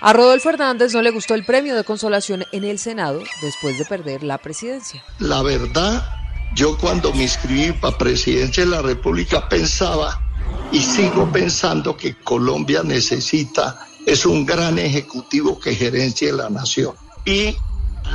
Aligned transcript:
A 0.00 0.12
Rodolfo 0.12 0.50
Hernández 0.50 0.92
no 0.94 1.02
le 1.02 1.10
gustó 1.10 1.34
el 1.34 1.44
premio 1.44 1.74
de 1.74 1.82
consolación 1.82 2.44
en 2.52 2.62
el 2.62 2.78
Senado 2.78 3.20
después 3.42 3.78
de 3.78 3.84
perder 3.84 4.22
la 4.22 4.38
presidencia. 4.38 5.02
La 5.18 5.42
verdad, 5.42 6.08
yo 6.54 6.78
cuando 6.78 7.12
me 7.12 7.24
inscribí 7.24 7.72
para 7.72 7.98
presidencia 7.98 8.64
de 8.64 8.70
la 8.70 8.82
República 8.82 9.48
pensaba 9.48 10.22
y 10.70 10.80
sigo 10.80 11.28
pensando 11.32 11.96
que 11.96 12.14
Colombia 12.14 12.82
necesita, 12.84 13.88
es 14.06 14.24
un 14.24 14.46
gran 14.46 14.78
ejecutivo 14.78 15.58
que 15.58 15.74
gerencia 15.74 16.32
la 16.32 16.48
nación. 16.48 16.94
Y 17.24 17.56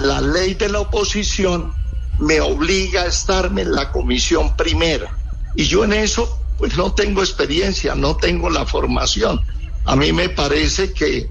la 0.02 0.22
ley 0.22 0.54
de 0.54 0.70
la 0.70 0.80
oposición 0.80 1.74
me 2.18 2.40
obliga 2.40 3.02
a 3.02 3.08
estarme 3.08 3.64
en 3.64 3.76
la 3.76 3.92
comisión 3.92 4.56
primera. 4.56 5.18
Y 5.58 5.66
yo 5.66 5.84
en 5.84 5.92
eso, 5.92 6.40
pues 6.58 6.78
no 6.78 6.94
tengo 6.94 7.22
experiencia, 7.22 7.94
no 7.94 8.16
tengo 8.16 8.50
la 8.50 8.66
formación. 8.66 9.42
A 9.86 9.98
mí 9.98 10.14
me 10.14 10.30
parece 10.30 10.94
que 10.94 11.30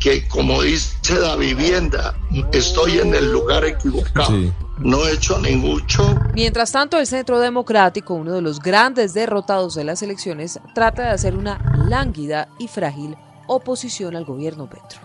que 0.00 0.26
como 0.28 0.62
dice 0.62 1.18
la 1.20 1.36
vivienda, 1.36 2.14
estoy 2.52 2.98
en 2.98 3.14
el 3.14 3.32
lugar 3.32 3.64
equivocado. 3.64 4.52
No 4.78 5.06
he 5.06 5.12
hecho 5.12 5.38
ni 5.38 5.56
mucho. 5.56 6.18
Mientras 6.34 6.72
tanto, 6.72 6.98
el 6.98 7.06
Centro 7.06 7.38
Democrático, 7.38 8.14
uno 8.14 8.32
de 8.32 8.42
los 8.42 8.60
grandes 8.60 9.14
derrotados 9.14 9.74
de 9.74 9.84
las 9.84 10.02
elecciones, 10.02 10.60
trata 10.74 11.04
de 11.04 11.10
hacer 11.10 11.34
una 11.34 11.58
lánguida 11.88 12.48
y 12.58 12.68
frágil 12.68 13.16
oposición 13.46 14.16
al 14.16 14.24
gobierno 14.24 14.68
Petro. 14.68 15.00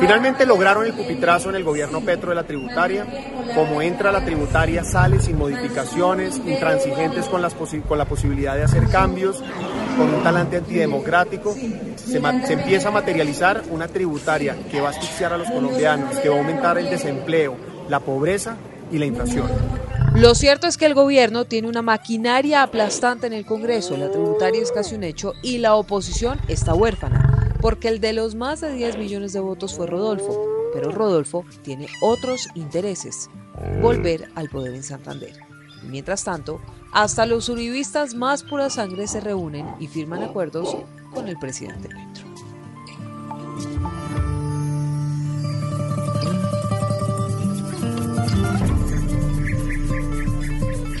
Finalmente 0.00 0.46
lograron 0.46 0.86
el 0.86 0.92
pupitrazo 0.92 1.50
en 1.50 1.56
el 1.56 1.64
gobierno 1.64 2.00
Petro 2.00 2.30
de 2.30 2.36
la 2.36 2.44
tributaria. 2.44 3.06
Como 3.54 3.82
entra 3.82 4.12
la 4.12 4.24
tributaria, 4.24 4.84
sale 4.84 5.20
sin 5.20 5.38
modificaciones, 5.38 6.40
intransigentes 6.46 7.26
con, 7.26 7.42
las 7.42 7.54
con 7.54 7.98
la 7.98 8.04
posibilidad 8.04 8.54
de 8.54 8.64
hacer 8.64 8.88
cambios, 8.88 9.42
con 9.98 10.14
un 10.14 10.22
talante 10.22 10.56
antidemocrático. 10.56 11.54
Se, 11.96 12.18
empieza 12.52 12.88
a 12.88 12.92
materializar 12.92 13.64
una 13.70 13.88
tributaria 13.88 14.56
que 14.70 14.80
va 14.80 14.88
a 14.88 14.90
asfixiar 14.90 15.32
a 15.34 15.38
los 15.38 15.50
colombianos, 15.50 16.16
que 16.18 16.28
va 16.28 16.36
a 16.36 16.38
aumentar 16.38 16.78
el 16.78 16.88
desempleo, 16.88 17.56
la 17.88 18.00
pobreza 18.00 18.56
y 18.90 18.98
la 18.98 19.04
inflación. 19.04 19.48
Lo 20.14 20.34
cierto 20.34 20.66
es 20.66 20.76
que 20.78 20.86
el 20.86 20.94
gobierno 20.94 21.44
tiene 21.44 21.68
una 21.68 21.82
maquinaria 21.82 22.62
aplastante 22.62 23.26
en 23.26 23.34
el 23.34 23.44
Congreso, 23.44 23.96
la 23.96 24.10
tributaria 24.10 24.62
es 24.62 24.72
casi 24.72 24.94
un 24.94 25.04
hecho 25.04 25.34
y 25.42 25.58
la 25.58 25.74
oposición 25.74 26.40
está 26.48 26.74
huérfana 26.74 27.38
porque 27.60 27.88
el 27.88 28.00
de 28.00 28.12
los 28.12 28.34
más 28.34 28.60
de 28.60 28.72
10 28.72 28.98
millones 28.98 29.32
de 29.32 29.40
votos 29.40 29.74
fue 29.74 29.86
Rodolfo, 29.86 30.40
pero 30.72 30.90
Rodolfo 30.90 31.44
tiene 31.62 31.88
otros 32.02 32.48
intereses, 32.54 33.30
volver 33.82 34.28
al 34.34 34.48
poder 34.48 34.74
en 34.74 34.82
Santander. 34.82 35.32
Mientras 35.82 36.24
tanto, 36.24 36.60
hasta 36.92 37.26
los 37.26 37.48
uribistas 37.48 38.14
más 38.14 38.42
pura 38.42 38.70
sangre 38.70 39.06
se 39.06 39.20
reúnen 39.20 39.66
y 39.78 39.86
firman 39.86 40.22
acuerdos 40.22 40.76
con 41.12 41.28
el 41.28 41.38
presidente 41.38 41.88
Petro. 41.88 42.28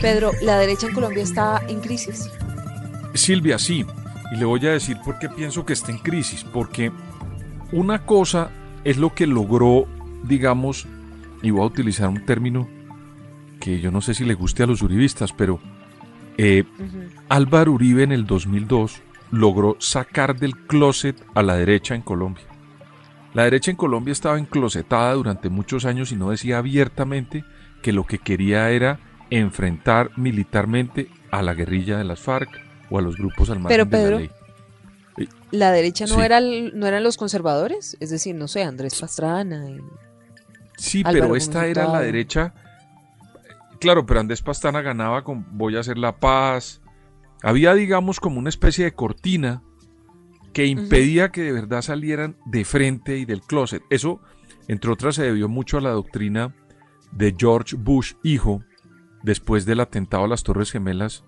Pedro, 0.00 0.30
¿la 0.42 0.58
derecha 0.58 0.86
en 0.86 0.94
Colombia 0.94 1.24
está 1.24 1.60
en 1.68 1.80
crisis? 1.80 2.30
Silvia, 3.14 3.58
sí. 3.58 3.84
Y 4.32 4.36
le 4.36 4.44
voy 4.44 4.64
a 4.66 4.70
decir 4.70 4.96
por 5.04 5.18
qué 5.18 5.28
pienso 5.28 5.66
que 5.66 5.72
está 5.72 5.90
en 5.90 5.98
crisis. 5.98 6.44
Porque 6.44 6.92
una 7.72 8.06
cosa 8.06 8.50
es 8.84 8.96
lo 8.96 9.12
que 9.14 9.26
logró, 9.26 9.86
digamos, 10.22 10.86
y 11.42 11.50
voy 11.50 11.62
a 11.62 11.66
utilizar 11.66 12.08
un 12.08 12.24
término 12.24 12.68
que 13.58 13.80
yo 13.80 13.90
no 13.90 14.00
sé 14.00 14.14
si 14.14 14.24
le 14.24 14.34
guste 14.34 14.62
a 14.62 14.66
los 14.66 14.82
uribistas, 14.82 15.32
pero 15.32 15.58
eh, 16.38 16.64
Álvaro 17.28 17.72
Uribe 17.72 18.04
en 18.04 18.12
el 18.12 18.26
2002 18.26 19.02
logró 19.30 19.76
sacar 19.80 20.38
del 20.38 20.56
closet 20.56 21.16
a 21.34 21.42
la 21.42 21.56
derecha 21.56 21.94
en 21.94 22.02
Colombia. 22.02 22.44
La 23.34 23.44
derecha 23.44 23.70
en 23.70 23.76
Colombia 23.76 24.12
estaba 24.12 24.38
enclosetada 24.38 25.12
durante 25.12 25.50
muchos 25.50 25.84
años 25.84 26.12
y 26.12 26.16
no 26.16 26.30
decía 26.30 26.58
abiertamente 26.58 27.44
que 27.82 27.92
lo 27.92 28.04
que 28.04 28.18
quería 28.18 28.70
era 28.70 29.00
enfrentar 29.30 30.10
militarmente 30.16 31.08
a 31.30 31.42
la 31.42 31.52
guerrilla 31.54 31.98
de 31.98 32.04
las 32.04 32.20
FARC, 32.20 32.48
o 32.90 32.98
a 32.98 33.02
los 33.02 33.16
grupos 33.16 33.50
al 33.50 33.60
margen 33.60 33.88
Pero, 33.88 34.04
de 34.04 34.10
la 34.10 34.18
ley. 34.18 34.30
¿La 35.50 35.72
derecha 35.72 36.06
no, 36.06 36.22
era 36.22 36.40
no 36.40 36.86
eran 36.86 37.02
los 37.02 37.16
conservadores? 37.16 37.96
Es 38.00 38.10
decir, 38.10 38.34
no 38.34 38.48
sé, 38.48 38.62
Andrés 38.62 38.98
Pastrana. 38.98 39.66
sí, 40.76 41.02
pero 41.02 41.36
esta 41.36 41.66
era 41.66 41.88
la 41.88 42.00
derecha. 42.00 42.54
Claro, 43.80 44.06
pero 44.06 44.20
Andrés 44.20 44.42
Pastrana 44.42 44.82
ganaba 44.82 45.24
con 45.24 45.46
Voy 45.56 45.76
a 45.76 45.80
hacer 45.80 45.98
la 45.98 46.18
paz. 46.18 46.82
Había, 47.42 47.74
digamos, 47.74 48.20
como 48.20 48.38
una 48.38 48.48
especie 48.48 48.84
de 48.84 48.94
cortina 48.94 49.62
que 50.52 50.66
impedía 50.66 51.30
que 51.30 51.42
de 51.42 51.52
verdad 51.52 51.82
salieran 51.82 52.36
de 52.44 52.64
frente 52.64 53.18
y 53.18 53.24
del 53.24 53.42
closet. 53.42 53.82
Eso, 53.90 54.20
entre 54.66 54.90
otras, 54.90 55.14
se 55.14 55.22
debió 55.22 55.48
mucho 55.48 55.78
a 55.78 55.80
la 55.80 55.90
doctrina 55.90 56.54
de 57.12 57.34
George 57.38 57.76
Bush, 57.76 58.14
hijo, 58.22 58.64
después 59.22 59.66
del 59.66 59.80
atentado 59.80 60.24
a 60.24 60.28
las 60.28 60.42
Torres 60.42 60.72
Gemelas 60.72 61.24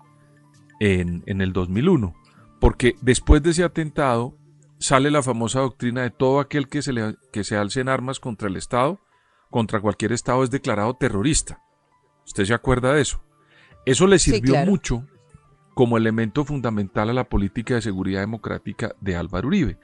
en, 0.79 1.23
el 1.25 1.53
2001, 1.53 2.13
porque 2.59 2.95
después 3.01 3.43
de 3.43 3.51
ese 3.51 3.63
atentado 3.63 4.35
sale 4.79 5.11
la 5.11 5.21
famosa 5.21 5.59
doctrina 5.59 6.01
de 6.01 6.09
todo 6.09 6.39
aquel 6.39 6.67
que 6.67 6.81
se, 6.81 6.91
le, 6.91 7.15
que 7.31 7.43
se 7.43 7.55
alce 7.55 7.81
en 7.81 7.89
armas 7.89 8.19
contra 8.19 8.47
el 8.47 8.55
Estado, 8.55 8.99
contra 9.49 9.79
cualquier 9.79 10.11
Estado 10.11 10.43
es 10.43 10.49
declarado 10.49 10.95
terrorista. 10.95 11.61
¿Usted 12.31 12.45
se 12.45 12.53
acuerda 12.53 12.93
de 12.93 13.01
eso? 13.01 13.21
Eso 13.85 14.07
le 14.07 14.17
sirvió 14.17 14.65
mucho 14.65 15.05
como 15.73 15.97
elemento 15.97 16.45
fundamental 16.45 17.09
a 17.09 17.13
la 17.13 17.27
política 17.27 17.75
de 17.75 17.81
seguridad 17.81 18.21
democrática 18.21 18.95
de 19.01 19.17
Álvaro 19.17 19.49
Uribe. 19.49 19.77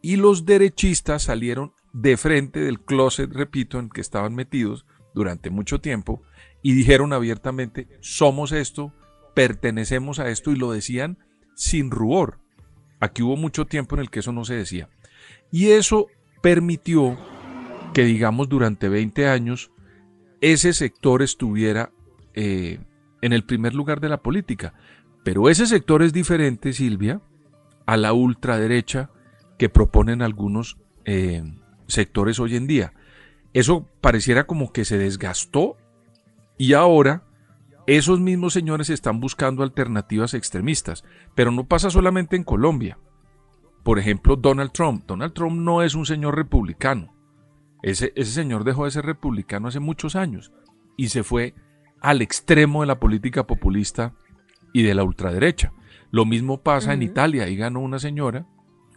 Y 0.00 0.14
los 0.14 0.46
derechistas 0.46 1.24
salieron 1.24 1.72
de 1.92 2.16
frente 2.16 2.60
del 2.60 2.78
closet, 2.78 3.32
repito, 3.32 3.80
en 3.80 3.88
que 3.88 4.00
estaban 4.00 4.36
metidos 4.36 4.86
durante 5.12 5.50
mucho 5.50 5.80
tiempo 5.80 6.22
y 6.62 6.74
dijeron 6.74 7.12
abiertamente, 7.12 7.88
somos 8.00 8.52
esto, 8.52 8.94
pertenecemos 9.34 10.20
a 10.20 10.28
esto 10.28 10.52
y 10.52 10.56
lo 10.56 10.70
decían 10.70 11.18
sin 11.56 11.90
rubor. 11.90 12.38
Aquí 13.00 13.24
hubo 13.24 13.36
mucho 13.36 13.66
tiempo 13.66 13.96
en 13.96 14.02
el 14.02 14.10
que 14.10 14.20
eso 14.20 14.30
no 14.30 14.44
se 14.44 14.54
decía. 14.54 14.88
Y 15.50 15.70
eso 15.70 16.06
permitió 16.42 17.18
que, 17.92 18.04
digamos, 18.04 18.48
durante 18.48 18.88
20 18.88 19.26
años 19.26 19.72
ese 20.40 20.72
sector 20.72 21.22
estuviera 21.22 21.92
eh, 22.34 22.80
en 23.22 23.32
el 23.32 23.44
primer 23.44 23.74
lugar 23.74 24.00
de 24.00 24.08
la 24.08 24.22
política. 24.22 24.74
Pero 25.24 25.48
ese 25.48 25.66
sector 25.66 26.02
es 26.02 26.12
diferente, 26.12 26.72
Silvia, 26.72 27.20
a 27.86 27.96
la 27.96 28.12
ultraderecha 28.12 29.10
que 29.58 29.68
proponen 29.68 30.22
algunos 30.22 30.78
eh, 31.04 31.42
sectores 31.86 32.38
hoy 32.38 32.56
en 32.56 32.66
día. 32.66 32.94
Eso 33.52 33.88
pareciera 34.00 34.46
como 34.46 34.72
que 34.72 34.84
se 34.84 34.98
desgastó 34.98 35.76
y 36.56 36.74
ahora 36.74 37.24
esos 37.86 38.20
mismos 38.20 38.52
señores 38.52 38.90
están 38.90 39.18
buscando 39.18 39.62
alternativas 39.62 40.34
extremistas, 40.34 41.04
pero 41.34 41.50
no 41.50 41.66
pasa 41.66 41.90
solamente 41.90 42.36
en 42.36 42.44
Colombia. 42.44 42.98
Por 43.82 43.98
ejemplo, 43.98 44.36
Donald 44.36 44.72
Trump. 44.72 45.04
Donald 45.06 45.32
Trump 45.32 45.58
no 45.58 45.82
es 45.82 45.94
un 45.94 46.04
señor 46.04 46.36
republicano. 46.36 47.14
Ese, 47.82 48.12
ese 48.16 48.32
señor 48.32 48.64
dejó 48.64 48.84
de 48.84 48.90
ser 48.90 49.06
republicano 49.06 49.68
hace 49.68 49.80
muchos 49.80 50.16
años 50.16 50.52
y 50.96 51.08
se 51.08 51.22
fue 51.22 51.54
al 52.00 52.22
extremo 52.22 52.80
de 52.80 52.86
la 52.86 53.00
política 53.00 53.46
populista 53.46 54.14
y 54.72 54.82
de 54.82 54.94
la 54.94 55.04
ultraderecha. 55.04 55.72
Lo 56.10 56.24
mismo 56.24 56.62
pasa 56.62 56.92
en 56.92 57.02
Italia. 57.02 57.44
Ahí 57.44 57.56
ganó 57.56 57.80
una 57.80 57.98
señora 57.98 58.46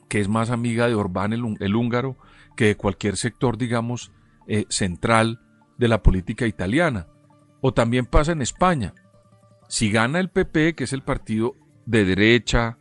que 0.07 0.19
es 0.19 0.27
más 0.27 0.49
amiga 0.49 0.87
de 0.87 0.95
Orbán 0.95 1.33
el, 1.33 1.75
húngaro 1.75 2.17
que 2.55 2.65
de 2.65 2.75
cualquier 2.75 3.17
sector, 3.17 3.57
digamos, 3.57 4.11
eh, 4.47 4.65
central 4.69 5.39
de 5.77 5.87
la 5.87 6.03
política 6.03 6.45
italiana. 6.47 7.07
O 7.61 7.73
también 7.73 8.05
pasa 8.05 8.31
en 8.31 8.41
España. 8.41 8.93
Si 9.69 9.91
gana 9.91 10.19
el 10.19 10.29
PP, 10.29 10.75
que 10.75 10.83
es 10.83 10.93
el 10.93 11.03
partido 11.03 11.55
de 11.85 12.03
derecha, 12.03 12.77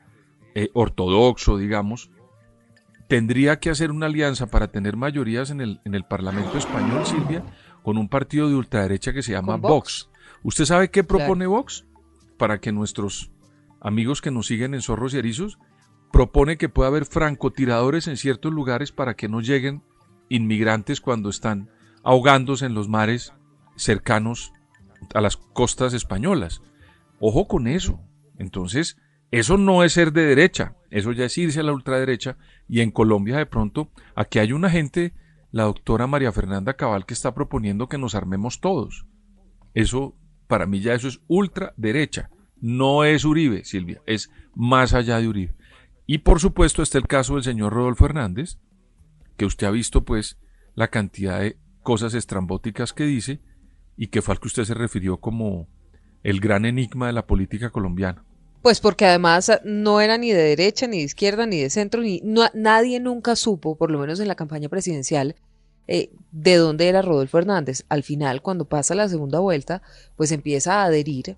eh, 0.55 0.71
ortodoxo, 0.75 1.57
digamos, 1.57 2.11
tendría 3.11 3.59
que 3.59 3.71
hacer 3.71 3.91
una 3.91 4.07
alianza 4.07 4.47
para 4.47 4.69
tener 4.69 4.97
mayorías 4.97 5.51
en 5.51 5.61
el, 5.61 5.81
en 5.85 5.97
el 5.97 6.05
Parlamento 6.05 6.57
español, 6.57 7.05
Silvia, 7.05 7.43
con 7.83 7.99
un 7.99 8.09
partido 8.09 8.49
de 8.49 8.55
ultraderecha 8.55 9.13
que 9.13 9.25
se 9.25 9.33
llama 9.33 9.57
Vox? 9.57 10.09
¿Usted 10.45 10.65
sabe 10.65 10.93
qué 10.93 11.03
propone 11.03 11.49
Vox? 11.49 11.85
Para 12.39 12.61
que 12.61 12.71
nuestros 12.71 13.33
amigos 13.81 14.23
que 14.23 14.31
nos 14.31 14.47
siguen 14.47 14.75
en 14.75 14.81
Zorros 14.81 15.13
y 15.13 15.19
Erizos, 15.19 15.59
propone 16.13 16.57
que 16.57 16.69
pueda 16.69 16.87
haber 16.87 17.05
francotiradores 17.05 18.07
en 18.07 18.17
ciertos 18.17 18.53
lugares 18.53 18.93
para 18.93 19.15
que 19.15 19.29
no 19.29 19.41
lleguen 19.41 19.83
inmigrantes 20.29 21.01
cuando 21.01 21.31
están 21.31 21.69
ahogándose 22.05 22.67
en 22.67 22.75
los 22.75 22.89
mares 22.89 23.33
cercanos 23.75 24.53
a 25.15 25.21
las 25.21 25.37
costas 25.37 25.95
españolas. 25.95 26.63
Ojo 27.19 27.49
con 27.49 27.67
eso. 27.67 28.01
Entonces, 28.39 28.99
eso 29.33 29.57
no 29.57 29.83
es 29.83 29.95
ser 29.95 30.13
de 30.13 30.27
derecha, 30.27 30.77
eso 30.91 31.13
ya 31.13 31.27
es 31.27 31.39
irse 31.39 31.61
a 31.61 31.63
la 31.63 31.73
ultraderecha. 31.73 32.37
Y 32.69 32.81
en 32.81 32.91
Colombia, 32.91 33.39
de 33.39 33.47
pronto, 33.47 33.91
aquí 34.15 34.39
hay 34.39 34.53
una 34.53 34.71
gente, 34.71 35.15
la 35.53 35.65
doctora 35.65 36.07
María 36.07 36.33
Fernanda 36.33 36.75
Cabal, 36.75 37.07
que 37.07 37.15
está 37.15 37.35
proponiendo 37.35 37.89
que 37.89 37.99
nos 37.99 38.15
armemos 38.15 38.61
todos. 38.61 39.07
Eso, 39.75 40.17
para 40.49 40.67
mí 40.67 40.81
ya 40.81 40.95
eso 40.95 41.09
es 41.09 41.21
ultraderecha. 41.29 42.31
No 42.61 43.05
es 43.05 43.25
Uribe, 43.25 43.65
Silvia, 43.65 44.03
es 44.07 44.31
más 44.55 44.93
allá 44.93 45.19
de 45.19 45.29
Uribe. 45.29 45.55
Y 46.07 46.19
por 46.19 46.41
supuesto 46.41 46.83
está 46.83 46.99
el 46.99 47.07
caso 47.07 47.35
del 47.35 47.45
señor 47.45 47.73
Rodolfo 47.73 48.05
Hernández, 48.05 48.59
que 49.37 49.47
usted 49.47 49.67
ha 49.67 49.71
visto 49.71 50.05
pues 50.05 50.39
la 50.75 50.89
cantidad 50.89 51.41
de 51.41 51.57
cosas 51.83 52.15
estrambóticas 52.15 52.93
que 52.93 53.05
dice 53.05 53.41
y 53.97 54.09
que 54.09 54.21
fue 54.21 54.35
al 54.35 54.41
que 54.41 54.49
usted 54.49 54.65
se 54.65 54.75
refirió 54.75 55.19
como 55.19 55.69
el 56.23 56.41
gran 56.41 56.65
enigma 56.65 57.07
de 57.07 57.13
la 57.13 57.27
política 57.27 57.71
colombiana. 57.71 58.25
Pues 58.63 58.81
porque 58.81 59.07
además 59.07 59.51
no 59.65 60.01
era 60.01 60.19
ni 60.19 60.33
de 60.33 60.43
derecha, 60.43 60.87
ni 60.87 60.99
de 60.99 61.05
izquierda, 61.05 61.47
ni 61.47 61.61
de 61.61 61.71
centro, 61.71 62.03
ni 62.03 62.21
nadie 62.55 63.01
nunca 63.01 63.35
supo, 63.35 63.77
por 63.77 63.91
lo 63.91 63.99
menos 63.99 64.21
en 64.21 64.29
la 64.29 64.35
campaña 64.35 64.69
presidencial, 64.69 65.35
eh, 65.89 66.11
de 66.31 66.57
dónde 66.57 66.89
era 66.89 67.01
Rodolfo 67.01 67.39
Hernández. 67.39 67.85
Al 67.89 68.03
final, 68.03 68.43
cuando 68.43 68.67
pasa 68.67 68.95
la 68.95 69.09
segunda 69.09 69.39
vuelta, 69.39 69.81
pues 70.17 70.31
empieza 70.31 70.75
a 70.75 70.85
adherir 70.85 71.37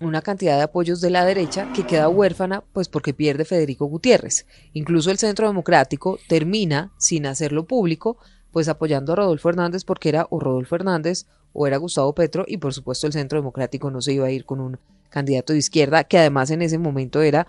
una 0.00 0.22
cantidad 0.22 0.56
de 0.56 0.64
apoyos 0.64 1.00
de 1.00 1.10
la 1.10 1.24
derecha 1.24 1.72
que 1.72 1.86
queda 1.86 2.08
huérfana, 2.08 2.64
pues 2.72 2.88
porque 2.88 3.14
pierde 3.14 3.44
Federico 3.44 3.86
Gutiérrez. 3.86 4.46
Incluso 4.72 5.10
el 5.10 5.18
Centro 5.18 5.46
Democrático 5.46 6.18
termina, 6.28 6.92
sin 6.98 7.26
hacerlo 7.26 7.66
público, 7.66 8.18
pues 8.50 8.68
apoyando 8.68 9.12
a 9.12 9.16
Rodolfo 9.16 9.48
Hernández 9.48 9.84
porque 9.84 10.08
era 10.08 10.26
o 10.30 10.40
Rodolfo 10.40 10.74
Hernández 10.76 11.26
o 11.52 11.66
era 11.66 11.76
Gustavo 11.76 12.14
Petro 12.14 12.44
y 12.46 12.56
por 12.56 12.74
supuesto 12.74 13.06
el 13.06 13.12
Centro 13.12 13.38
Democrático 13.38 13.90
no 13.90 14.00
se 14.00 14.14
iba 14.14 14.26
a 14.26 14.30
ir 14.30 14.44
con 14.44 14.60
un 14.60 14.78
candidato 15.10 15.52
de 15.52 15.58
izquierda 15.58 16.04
que 16.04 16.18
además 16.18 16.50
en 16.50 16.62
ese 16.62 16.78
momento 16.78 17.22
era, 17.22 17.46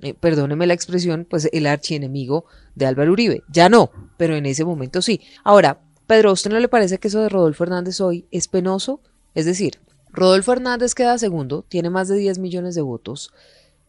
eh, 0.00 0.14
perdóneme 0.14 0.66
la 0.66 0.74
expresión, 0.74 1.26
pues 1.28 1.48
el 1.52 1.66
archienemigo 1.66 2.44
de 2.74 2.86
Álvaro 2.86 3.12
Uribe. 3.12 3.42
Ya 3.48 3.68
no, 3.68 3.90
pero 4.16 4.36
en 4.36 4.46
ese 4.46 4.64
momento 4.64 5.02
sí. 5.02 5.20
Ahora, 5.44 5.80
Pedro, 6.06 6.30
¿a 6.30 6.34
usted 6.34 6.50
no 6.50 6.60
le 6.60 6.68
parece 6.68 6.98
que 6.98 7.08
eso 7.08 7.20
de 7.20 7.28
Rodolfo 7.28 7.64
Hernández 7.64 8.00
hoy 8.00 8.26
es 8.30 8.48
penoso? 8.48 9.00
Es 9.34 9.46
decir, 9.46 9.80
Rodolfo 10.12 10.52
Hernández 10.52 10.94
queda 10.94 11.18
segundo, 11.18 11.64
tiene 11.68 11.90
más 11.90 12.08
de 12.08 12.16
10 12.16 12.38
millones 12.38 12.74
de 12.74 12.82
votos 12.82 13.32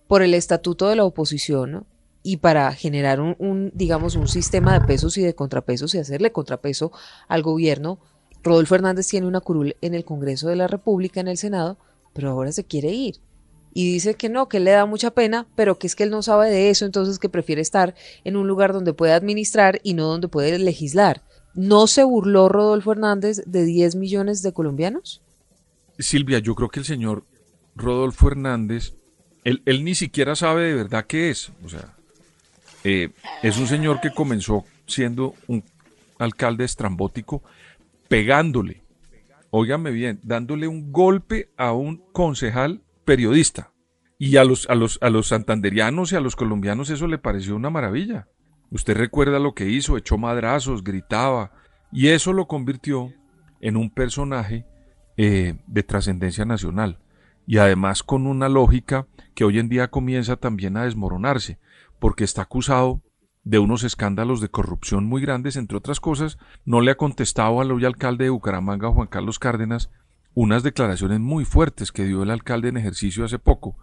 por 0.07 0.21
el 0.21 0.33
estatuto 0.33 0.87
de 0.87 0.95
la 0.95 1.03
oposición 1.03 1.85
y 2.23 2.37
para 2.37 2.71
generar 2.73 3.19
un, 3.19 3.35
un, 3.37 3.71
digamos, 3.75 4.15
un 4.15 4.27
sistema 4.27 4.79
de 4.79 4.85
pesos 4.85 5.17
y 5.17 5.21
de 5.21 5.35
contrapesos 5.35 5.93
y 5.93 5.99
hacerle 5.99 6.31
contrapeso 6.31 6.91
al 7.27 7.43
gobierno. 7.43 7.99
Rodolfo 8.41 8.75
Hernández 8.75 9.07
tiene 9.07 9.27
una 9.27 9.41
curul 9.41 9.75
en 9.81 9.93
el 9.93 10.05
Congreso 10.05 10.47
de 10.47 10.55
la 10.55 10.67
República, 10.67 11.19
en 11.19 11.27
el 11.27 11.37
Senado, 11.37 11.77
pero 12.15 12.29
ahora 12.29 12.51
se 12.53 12.63
quiere 12.63 12.91
ir. 12.93 13.17
Y 13.73 13.91
dice 13.91 14.15
que 14.15 14.29
no, 14.29 14.47
que 14.47 14.61
le 14.61 14.71
da 14.71 14.85
mucha 14.85 15.11
pena, 15.11 15.47
pero 15.57 15.77
que 15.77 15.85
es 15.85 15.95
que 15.95 16.03
él 16.03 16.09
no 16.09 16.23
sabe 16.23 16.49
de 16.49 16.69
eso, 16.69 16.85
entonces 16.85 17.19
que 17.19 17.27
prefiere 17.27 17.61
estar 17.61 17.93
en 18.23 18.37
un 18.37 18.47
lugar 18.47 18.71
donde 18.71 18.93
puede 18.93 19.11
administrar 19.11 19.81
y 19.83 19.95
no 19.95 20.07
donde 20.07 20.29
puede 20.29 20.57
legislar. 20.57 21.23
¿No 21.53 21.85
se 21.87 22.05
burló 22.05 22.47
Rodolfo 22.47 22.93
Hernández 22.93 23.43
de 23.45 23.65
10 23.65 23.95
millones 23.95 24.41
de 24.41 24.53
colombianos? 24.53 25.21
Silvia, 25.99 26.39
yo 26.39 26.55
creo 26.55 26.69
que 26.69 26.79
el 26.79 26.85
señor 26.85 27.25
Rodolfo 27.75 28.29
Hernández, 28.29 28.93
él, 29.43 29.61
ni 29.83 29.93
siquiera 29.93 30.37
sabe 30.37 30.69
de 30.69 30.73
verdad 30.73 31.05
qué 31.05 31.29
es. 31.29 31.51
O 31.65 31.67
sea, 31.67 31.97
eh, 32.85 33.09
es 33.43 33.57
un 33.57 33.67
señor 33.67 33.99
que 33.99 34.11
comenzó 34.11 34.63
siendo 34.87 35.33
un 35.47 35.65
alcalde 36.17 36.63
estrambótico, 36.63 37.43
pegándole, 38.07 38.84
óigame 39.57 39.91
bien, 39.91 40.19
dándole 40.21 40.67
un 40.67 40.91
golpe 40.91 41.51
a 41.55 41.71
un 41.71 42.03
concejal 42.11 42.83
periodista. 43.05 43.71
Y 44.17 44.37
a 44.37 44.43
los, 44.43 44.69
a 44.69 44.75
los, 44.75 44.97
a 45.01 45.09
los 45.09 45.27
santanderianos 45.27 46.11
y 46.11 46.15
a 46.15 46.19
los 46.19 46.35
colombianos 46.35 46.89
eso 46.89 47.07
le 47.07 47.17
pareció 47.17 47.55
una 47.55 47.69
maravilla. 47.69 48.27
Usted 48.71 48.97
recuerda 48.97 49.39
lo 49.39 49.53
que 49.53 49.69
hizo, 49.69 49.97
echó 49.97 50.17
madrazos, 50.17 50.83
gritaba, 50.83 51.51
y 51.91 52.07
eso 52.07 52.33
lo 52.33 52.47
convirtió 52.47 53.13
en 53.61 53.77
un 53.77 53.89
personaje 53.89 54.65
eh, 55.15 55.55
de 55.67 55.83
trascendencia 55.83 56.43
nacional 56.45 56.99
y 57.47 57.57
además 57.57 58.03
con 58.03 58.27
una 58.27 58.49
lógica 58.49 59.07
que 59.33 59.45
hoy 59.45 59.59
en 59.59 59.69
día 59.69 59.89
comienza 59.89 60.35
también 60.35 60.75
a 60.77 60.83
desmoronarse, 60.83 61.59
porque 61.99 62.23
está 62.23 62.41
acusado 62.41 63.01
de 63.45 63.59
unos 63.59 63.83
escándalos 63.83 64.41
de 64.41 64.49
corrupción 64.49 65.05
muy 65.05 65.21
grandes, 65.21 65.55
entre 65.55 65.77
otras 65.77 65.99
cosas, 65.99 66.39
no 66.65 66.81
le 66.81 66.91
ha 66.91 66.97
contestado 66.97 67.61
al 67.61 67.71
hoy 67.71 67.85
alcalde 67.85 68.25
de 68.25 68.31
Bucaramanga, 68.31 68.89
Juan 68.91 69.07
Carlos 69.07 69.37
Cárdenas, 69.37 69.91
unas 70.33 70.63
declaraciones 70.63 71.19
muy 71.19 71.45
fuertes 71.45 71.91
que 71.91 72.05
dio 72.05 72.23
el 72.23 72.31
alcalde 72.31 72.69
en 72.69 72.77
ejercicio 72.77 73.23
hace 73.23 73.37
poco. 73.37 73.77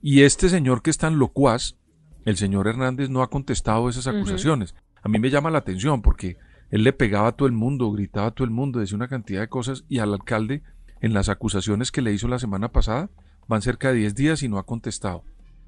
Y 0.00 0.22
este 0.22 0.48
señor 0.48 0.82
que 0.82 0.90
es 0.90 0.96
tan 0.96 1.18
locuaz, 1.18 1.76
el 2.24 2.38
señor 2.38 2.66
Hernández, 2.66 3.10
no 3.10 3.22
ha 3.22 3.28
contestado 3.28 3.88
esas 3.90 4.06
acusaciones. 4.06 4.74
A 5.02 5.08
mí 5.08 5.18
me 5.18 5.30
llama 5.30 5.50
la 5.50 5.58
atención 5.58 6.00
porque 6.00 6.38
él 6.70 6.82
le 6.82 6.94
pegaba 6.94 7.28
a 7.28 7.32
todo 7.32 7.46
el 7.46 7.52
mundo, 7.52 7.92
gritaba 7.92 8.28
a 8.28 8.30
todo 8.30 8.46
el 8.46 8.50
mundo, 8.50 8.80
decía 8.80 8.96
una 8.96 9.08
cantidad 9.08 9.42
de 9.42 9.48
cosas 9.48 9.84
y 9.90 9.98
al 9.98 10.14
alcalde 10.14 10.62
en 11.02 11.12
las 11.12 11.28
acusaciones 11.28 11.92
que 11.92 12.00
le 12.00 12.14
hizo 12.14 12.28
la 12.28 12.38
semana 12.38 12.72
pasada 12.72 13.10
van 13.46 13.60
cerca 13.60 13.88
de 13.88 13.98
10 13.98 14.14
días 14.14 14.42
y 14.42 14.48
no 14.48 14.56
ha 14.56 14.64
contestado. 14.64 15.22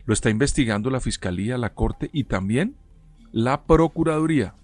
Lo 0.07 0.15
está 0.15 0.31
investigando 0.31 0.89
la 0.89 1.01
Fiscalía, 1.01 1.59
la 1.59 1.75
Corte 1.75 2.09
y 2.13 2.25
también 2.25 2.77
la 3.35 3.65
Procuraduría. 3.65 4.55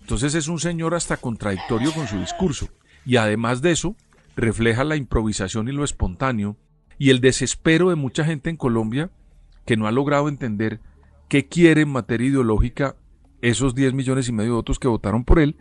Entonces 0.00 0.34
es 0.34 0.48
un 0.48 0.58
señor 0.58 0.96
hasta 0.96 1.16
contradictorio 1.16 1.92
con 1.92 2.08
su 2.08 2.18
discurso. 2.18 2.68
Y 3.06 3.14
además 3.14 3.62
de 3.62 3.70
eso, 3.70 3.94
refleja 4.34 4.82
la 4.82 4.96
improvisación 4.96 5.68
y 5.68 5.72
lo 5.72 5.84
espontáneo 5.84 6.56
y 6.98 7.10
el 7.10 7.20
desespero 7.20 7.90
de 7.90 7.94
mucha 7.94 8.24
gente 8.24 8.50
en 8.50 8.56
Colombia 8.56 9.12
que 9.64 9.76
no 9.76 9.86
ha 9.86 9.92
logrado 9.92 10.28
entender 10.28 10.80
qué 11.28 11.46
quiere 11.46 11.82
en 11.82 11.90
materia 11.90 12.26
ideológica 12.26 12.96
esos 13.40 13.76
10 13.76 13.94
millones 13.94 14.28
y 14.28 14.32
medio 14.32 14.50
de 14.50 14.56
votos 14.56 14.80
que 14.80 14.88
votaron 14.88 15.24
por 15.24 15.38
él 15.38 15.56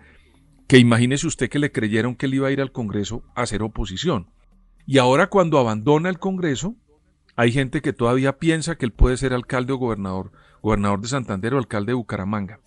que 0.65 0.79
imagínese 0.79 1.27
usted 1.27 1.51
que 1.51 1.59
le 1.59 1.71
creyeron 1.71 2.15
que 2.15 2.25
él 2.25 2.33
iba 2.33 2.47
a 2.47 2.51
ir 2.51 2.59
al 2.59 2.71
Congreso 2.71 3.23
a 3.35 3.43
hacer 3.43 3.61
oposición. 3.61 4.31
Y 4.87 4.97
ahora 4.97 5.27
cuando 5.27 5.59
abandona 5.59 6.09
el 6.09 6.17
Congreso, 6.17 6.75
hay 7.37 7.51
gente 7.51 7.83
que 7.83 7.93
todavía 7.93 8.39
piensa 8.39 8.77
que 8.77 8.85
él 8.85 8.91
puede 8.91 9.15
ser 9.15 9.31
alcalde 9.31 9.71
o 9.71 9.77
gobernador, 9.77 10.31
gobernador 10.63 11.01
de 11.01 11.07
Santander 11.07 11.53
o 11.53 11.59
alcalde 11.59 11.91
de 11.91 11.93
Bucaramanga. 11.93 12.59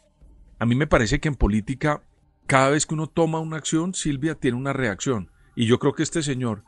A 0.60 0.64
mí 0.64 0.76
me 0.76 0.86
parece 0.86 1.18
que 1.18 1.26
en 1.26 1.34
política, 1.34 2.04
cada 2.46 2.70
vez 2.70 2.86
que 2.86 2.94
uno 2.94 3.08
toma 3.08 3.40
una 3.40 3.56
acción, 3.56 3.94
Silvia 3.94 4.36
tiene 4.36 4.56
una 4.56 4.72
reacción. 4.72 5.32
Y 5.56 5.66
yo 5.66 5.80
creo 5.80 5.94
que 5.94 6.04
este 6.04 6.22
señor, 6.22 6.62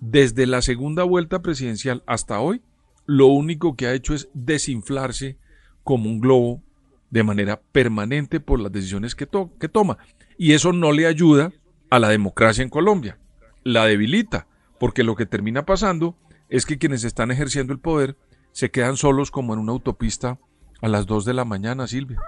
desde 0.00 0.46
la 0.46 0.60
segunda 0.60 1.02
vuelta 1.04 1.40
presidencial 1.40 2.02
hasta 2.06 2.40
hoy, 2.40 2.60
lo 3.06 3.28
único 3.28 3.74
que 3.74 3.86
ha 3.86 3.94
hecho 3.94 4.12
es 4.12 4.28
desinflarse 4.34 5.38
como 5.82 6.10
un 6.10 6.20
globo 6.20 6.62
de 7.08 7.22
manera 7.22 7.62
permanente 7.72 8.38
por 8.38 8.60
las 8.60 8.70
decisiones 8.70 9.14
que, 9.14 9.26
que 9.58 9.68
toma 9.68 9.96
y 10.36 10.52
eso 10.52 10.74
no 10.74 10.92
le 10.92 11.06
ayuda 11.06 11.52
a 11.88 11.98
la 11.98 12.10
democracia 12.10 12.62
en 12.62 12.68
Colombia, 12.68 13.18
la 13.64 13.86
debilita, 13.86 14.46
porque 14.78 15.04
lo 15.04 15.16
que 15.16 15.24
termina 15.24 15.64
pasando 15.64 16.16
es 16.48 16.66
que 16.66 16.78
quienes 16.78 17.04
están 17.04 17.30
ejerciendo 17.30 17.72
el 17.72 17.78
poder 17.78 18.16
se 18.52 18.70
quedan 18.70 18.96
solos 18.96 19.30
como 19.30 19.52
en 19.54 19.60
una 19.60 19.72
autopista 19.72 20.38
a 20.80 20.88
las 20.88 21.06
2 21.06 21.24
de 21.24 21.34
la 21.34 21.44
mañana, 21.44 21.86
Silvia. 21.86 22.18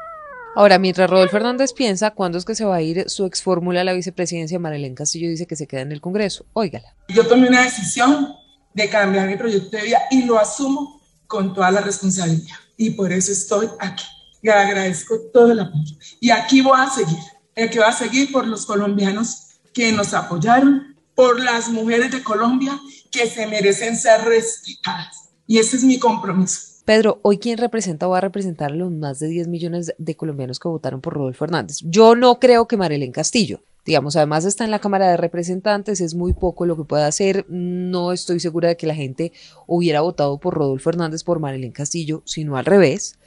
Ahora, 0.56 0.78
mientras 0.78 1.08
Rodolfo 1.08 1.32
Fernández 1.32 1.72
piensa 1.72 2.10
cuándo 2.10 2.38
es 2.38 2.44
que 2.44 2.54
se 2.54 2.64
va 2.64 2.76
a 2.76 2.82
ir 2.82 3.08
su 3.08 3.24
ex 3.26 3.42
fórmula 3.42 3.82
a 3.82 3.84
la 3.84 3.92
vicepresidencia, 3.92 4.58
Marilén 4.58 4.94
Castillo 4.94 5.28
dice 5.28 5.46
que 5.46 5.56
se 5.56 5.66
queda 5.66 5.82
en 5.82 5.92
el 5.92 6.00
Congreso. 6.00 6.46
Óigala. 6.52 6.96
Yo 7.08 7.26
tomé 7.26 7.48
una 7.48 7.62
decisión 7.62 8.34
de 8.74 8.88
cambiar 8.88 9.28
mi 9.28 9.36
proyecto 9.36 9.76
de 9.76 9.84
vida 9.84 10.00
y 10.10 10.24
lo 10.24 10.38
asumo 10.38 11.00
con 11.26 11.54
toda 11.54 11.70
la 11.70 11.80
responsabilidad. 11.80 12.56
Y 12.76 12.90
por 12.90 13.12
eso 13.12 13.32
estoy 13.32 13.68
aquí. 13.78 14.04
Le 14.42 14.52
agradezco 14.52 15.16
todo 15.32 15.52
el 15.52 15.60
apoyo. 15.60 15.96
Y 16.20 16.30
aquí 16.30 16.60
voy 16.60 16.78
a 16.80 16.88
seguir 16.88 17.18
que 17.66 17.80
va 17.80 17.88
a 17.88 17.92
seguir 17.92 18.30
por 18.30 18.46
los 18.46 18.64
colombianos 18.66 19.58
que 19.74 19.90
nos 19.90 20.14
apoyaron, 20.14 20.96
por 21.14 21.40
las 21.40 21.68
mujeres 21.68 22.12
de 22.12 22.22
Colombia 22.22 22.78
que 23.10 23.26
se 23.28 23.46
merecen 23.46 23.96
ser 23.96 24.22
respetadas. 24.22 25.30
Y 25.46 25.58
ese 25.58 25.76
es 25.76 25.84
mi 25.84 25.98
compromiso. 25.98 26.60
Pedro, 26.84 27.18
¿hoy 27.22 27.38
quién 27.38 27.58
representa 27.58 28.08
o 28.08 28.10
va 28.10 28.18
a 28.18 28.22
representar 28.22 28.72
a 28.72 28.74
los 28.74 28.90
más 28.90 29.18
de 29.18 29.28
10 29.28 29.48
millones 29.48 29.94
de 29.98 30.16
colombianos 30.16 30.58
que 30.58 30.68
votaron 30.68 31.00
por 31.00 31.14
Rodolfo 31.14 31.44
Hernández? 31.44 31.80
Yo 31.82 32.14
no 32.14 32.38
creo 32.38 32.66
que 32.66 32.78
Marilén 32.78 33.12
Castillo. 33.12 33.60
Digamos, 33.84 34.16
además 34.16 34.44
está 34.44 34.64
en 34.64 34.70
la 34.70 34.78
Cámara 34.78 35.10
de 35.10 35.16
Representantes, 35.16 36.00
es 36.00 36.14
muy 36.14 36.32
poco 36.32 36.66
lo 36.66 36.76
que 36.76 36.84
puede 36.84 37.04
hacer. 37.04 37.44
No 37.48 38.12
estoy 38.12 38.40
segura 38.40 38.68
de 38.68 38.76
que 38.76 38.86
la 38.86 38.94
gente 38.94 39.32
hubiera 39.66 40.00
votado 40.00 40.38
por 40.38 40.54
Rodolfo 40.54 40.90
Hernández 40.90 41.24
por 41.24 41.40
Marilén 41.40 41.72
Castillo, 41.72 42.22
sino 42.24 42.56
al 42.56 42.64
revés 42.64 43.18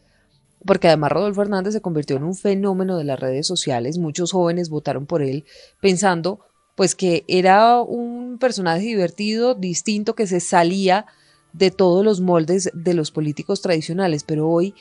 porque 0.65 0.87
además 0.87 1.11
Rodolfo 1.11 1.41
Hernández 1.41 1.73
se 1.73 1.81
convirtió 1.81 2.17
en 2.17 2.23
un 2.23 2.35
fenómeno 2.35 2.97
de 2.97 3.03
las 3.03 3.19
redes 3.19 3.47
sociales, 3.47 3.97
muchos 3.97 4.31
jóvenes 4.31 4.69
votaron 4.69 5.05
por 5.05 5.21
él 5.21 5.45
pensando 5.79 6.41
pues 6.75 6.95
que 6.95 7.23
era 7.27 7.81
un 7.81 8.37
personaje 8.39 8.81
divertido, 8.81 9.55
distinto, 9.55 10.15
que 10.15 10.27
se 10.27 10.39
salía 10.39 11.05
de 11.53 11.71
todos 11.71 12.03
los 12.03 12.21
moldes 12.21 12.71
de 12.73 12.93
los 12.93 13.11
políticos 13.11 13.61
tradicionales, 13.61 14.23
pero 14.23 14.47
hoy, 14.47 14.73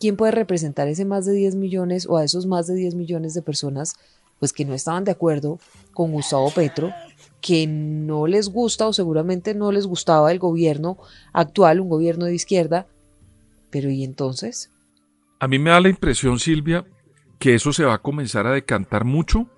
¿quién 0.00 0.16
puede 0.16 0.32
representar 0.32 0.88
ese 0.88 1.04
más 1.04 1.26
de 1.26 1.32
10 1.32 1.56
millones 1.56 2.06
o 2.08 2.16
a 2.16 2.24
esos 2.24 2.46
más 2.46 2.66
de 2.66 2.74
10 2.74 2.94
millones 2.94 3.34
de 3.34 3.42
personas 3.42 3.94
pues 4.38 4.52
que 4.52 4.64
no 4.64 4.74
estaban 4.74 5.04
de 5.04 5.12
acuerdo 5.12 5.58
con 5.92 6.12
Gustavo 6.12 6.50
Petro, 6.50 6.92
que 7.40 7.66
no 7.66 8.26
les 8.26 8.48
gusta 8.48 8.86
o 8.86 8.92
seguramente 8.92 9.54
no 9.54 9.72
les 9.72 9.86
gustaba 9.86 10.32
el 10.32 10.38
gobierno 10.38 10.98
actual, 11.32 11.80
un 11.80 11.88
gobierno 11.88 12.26
de 12.26 12.34
izquierda, 12.34 12.86
pero 13.70 13.90
¿y 13.90 14.04
entonces? 14.04 14.70
A 15.40 15.48
mí 15.48 15.58
me 15.58 15.70
da 15.70 15.80
la 15.80 15.88
impresión, 15.88 16.38
Silvia, 16.38 16.84
que 17.38 17.54
eso 17.54 17.72
se 17.72 17.84
va 17.84 17.94
a 17.94 18.02
comenzar 18.02 18.46
a 18.46 18.52
decantar 18.52 19.04
mucho 19.04 19.48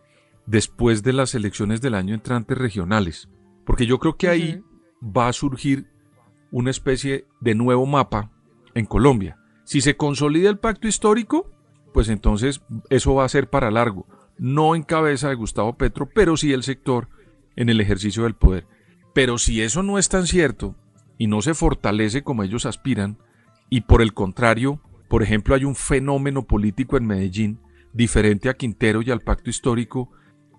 después 0.46 1.02
de 1.02 1.12
las 1.12 1.34
elecciones 1.34 1.80
del 1.80 1.94
año 1.94 2.14
entrante 2.14 2.54
regionales, 2.54 3.28
porque 3.64 3.86
yo 3.86 3.98
creo 3.98 4.16
que 4.16 4.28
ahí 4.28 4.62
va 5.02 5.28
a 5.28 5.32
surgir 5.32 5.86
una 6.50 6.70
especie 6.70 7.26
de 7.40 7.54
nuevo 7.54 7.86
mapa 7.86 8.30
en 8.74 8.86
Colombia. 8.86 9.38
Si 9.64 9.80
se 9.80 9.96
consolida 9.96 10.48
el 10.48 10.58
pacto 10.58 10.86
histórico, 10.86 11.50
pues 11.92 12.08
entonces 12.08 12.62
eso 12.90 13.14
va 13.14 13.24
a 13.24 13.28
ser 13.28 13.50
para 13.50 13.70
largo. 13.70 14.06
no 14.38 14.74
en 14.74 14.82
cabeza 14.82 15.30
de 15.30 15.34
Gustavo 15.34 15.78
Petro, 15.78 16.10
pero 16.14 16.36
sí 16.36 16.52
el 16.52 16.62
sector 16.62 17.08
en 17.56 17.70
el 17.70 17.80
ejercicio 17.80 18.24
del 18.24 18.34
poder. 18.34 18.66
Pero 19.14 19.38
si 19.38 19.62
eso 19.62 19.82
no 19.82 19.98
es 19.98 20.10
tan 20.10 20.26
cierto 20.26 20.76
y 21.16 21.26
no 21.26 21.40
se 21.40 21.54
fortalece 21.54 22.22
como 22.22 22.42
ellos 22.42 22.66
aspiran, 22.66 23.16
y 23.70 23.80
por 23.80 24.02
el 24.02 24.12
contrario, 24.12 24.82
por 25.08 25.22
ejemplo, 25.22 25.54
hay 25.54 25.64
un 25.64 25.74
fenómeno 25.74 26.46
político 26.46 26.98
en 26.98 27.06
Medellín 27.06 27.60
diferente 27.94 28.50
a 28.50 28.54
Quintero 28.54 29.00
y 29.00 29.10
al 29.10 29.22
pacto 29.22 29.48
histórico 29.48 30.10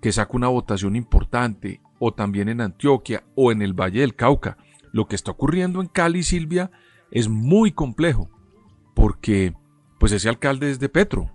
que 0.01 0.11
saca 0.11 0.35
una 0.35 0.47
votación 0.47 0.95
importante, 0.95 1.81
o 1.99 2.13
también 2.13 2.49
en 2.49 2.61
Antioquia 2.61 3.23
o 3.35 3.51
en 3.51 3.61
el 3.61 3.73
Valle 3.73 4.01
del 4.01 4.15
Cauca. 4.15 4.57
Lo 4.91 5.07
que 5.07 5.15
está 5.15 5.31
ocurriendo 5.31 5.81
en 5.81 5.87
Cali, 5.87 6.23
Silvia, 6.23 6.71
es 7.11 7.27
muy 7.27 7.71
complejo, 7.71 8.29
porque 8.93 9.53
pues 9.99 10.11
ese 10.11 10.29
alcalde 10.29 10.69
es 10.71 10.79
de 10.79 10.89
Petro, 10.89 11.31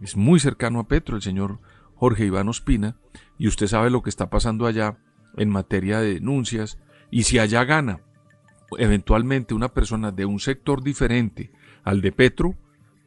es 0.00 0.16
muy 0.16 0.38
cercano 0.38 0.80
a 0.80 0.88
Petro, 0.88 1.16
el 1.16 1.22
señor 1.22 1.60
Jorge 1.94 2.26
Iván 2.26 2.48
Ospina, 2.48 2.96
y 3.38 3.48
usted 3.48 3.66
sabe 3.66 3.90
lo 3.90 4.02
que 4.02 4.10
está 4.10 4.30
pasando 4.30 4.66
allá 4.66 4.98
en 5.36 5.50
materia 5.50 6.00
de 6.00 6.14
denuncias, 6.14 6.78
y 7.10 7.24
si 7.24 7.38
allá 7.38 7.64
gana 7.64 8.00
eventualmente 8.78 9.54
una 9.54 9.68
persona 9.68 10.10
de 10.10 10.24
un 10.24 10.40
sector 10.40 10.82
diferente 10.82 11.52
al 11.84 12.00
de 12.00 12.12
Petro, 12.12 12.54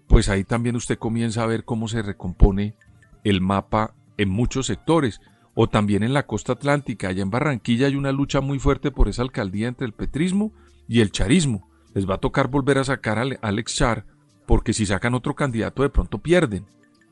pues 0.08 0.30
ahí 0.30 0.44
también 0.44 0.76
usted 0.76 0.98
comienza 0.98 1.44
a 1.44 1.48
ver 1.48 1.66
cómo 1.66 1.88
se 1.88 2.02
recompone 2.02 2.76
el 3.24 3.42
mapa 3.42 3.94
en 4.20 4.30
muchos 4.30 4.68
sectores, 4.68 5.22
o 5.56 5.68
también 5.68 6.04
en 6.04 6.14
la 6.14 6.28
costa 6.28 6.54
atlántica, 6.54 7.08
allá 7.08 7.24
en 7.24 7.32
Barranquilla 7.32 7.88
hay 7.88 7.96
una 7.96 8.12
lucha 8.12 8.42
muy 8.42 8.60
fuerte 8.60 8.92
por 8.92 9.08
esa 9.08 9.22
alcaldía 9.22 9.68
entre 9.68 9.88
el 9.88 9.94
petrismo 9.94 10.54
y 10.88 11.00
el 11.00 11.12
charismo. 11.12 11.70
Les 11.94 12.08
va 12.08 12.16
a 12.16 12.20
tocar 12.20 12.50
volver 12.50 12.78
a 12.78 12.84
sacar 12.84 13.18
a 13.18 13.24
Alex 13.42 13.76
Char, 13.76 14.06
porque 14.46 14.74
si 14.74 14.86
sacan 14.86 15.16
otro 15.16 15.36
candidato 15.36 15.84
de 15.84 15.90
pronto 15.90 16.20
pierden. 16.20 16.66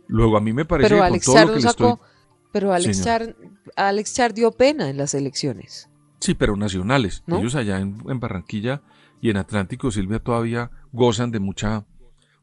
Luego 0.08 0.38
a 0.38 0.42
mí 0.42 0.54
me 0.54 0.66
parece 0.66 0.90
pero 0.90 1.04
Alex 1.04 1.32
Char 1.32 1.48
lo 1.80 2.00
Pero 2.52 2.74
Alex 2.74 3.04
Char, 3.04 3.36
Alex 3.76 4.14
Char 4.14 4.34
dio 4.34 4.52
pena 4.52 4.90
en 4.90 4.98
las 4.98 5.14
elecciones. 5.14 5.90
Sí, 6.20 6.34
pero 6.34 6.56
nacionales. 6.58 7.24
Ellos 7.28 7.56
allá 7.56 7.80
en, 7.80 8.20
Barranquilla 8.20 8.82
y 9.22 9.30
en 9.30 9.38
Atlántico 9.38 9.92
Silvia 9.92 10.20
todavía 10.20 10.72
gozan 10.92 11.32
de 11.32 11.40
mucha 11.40 11.86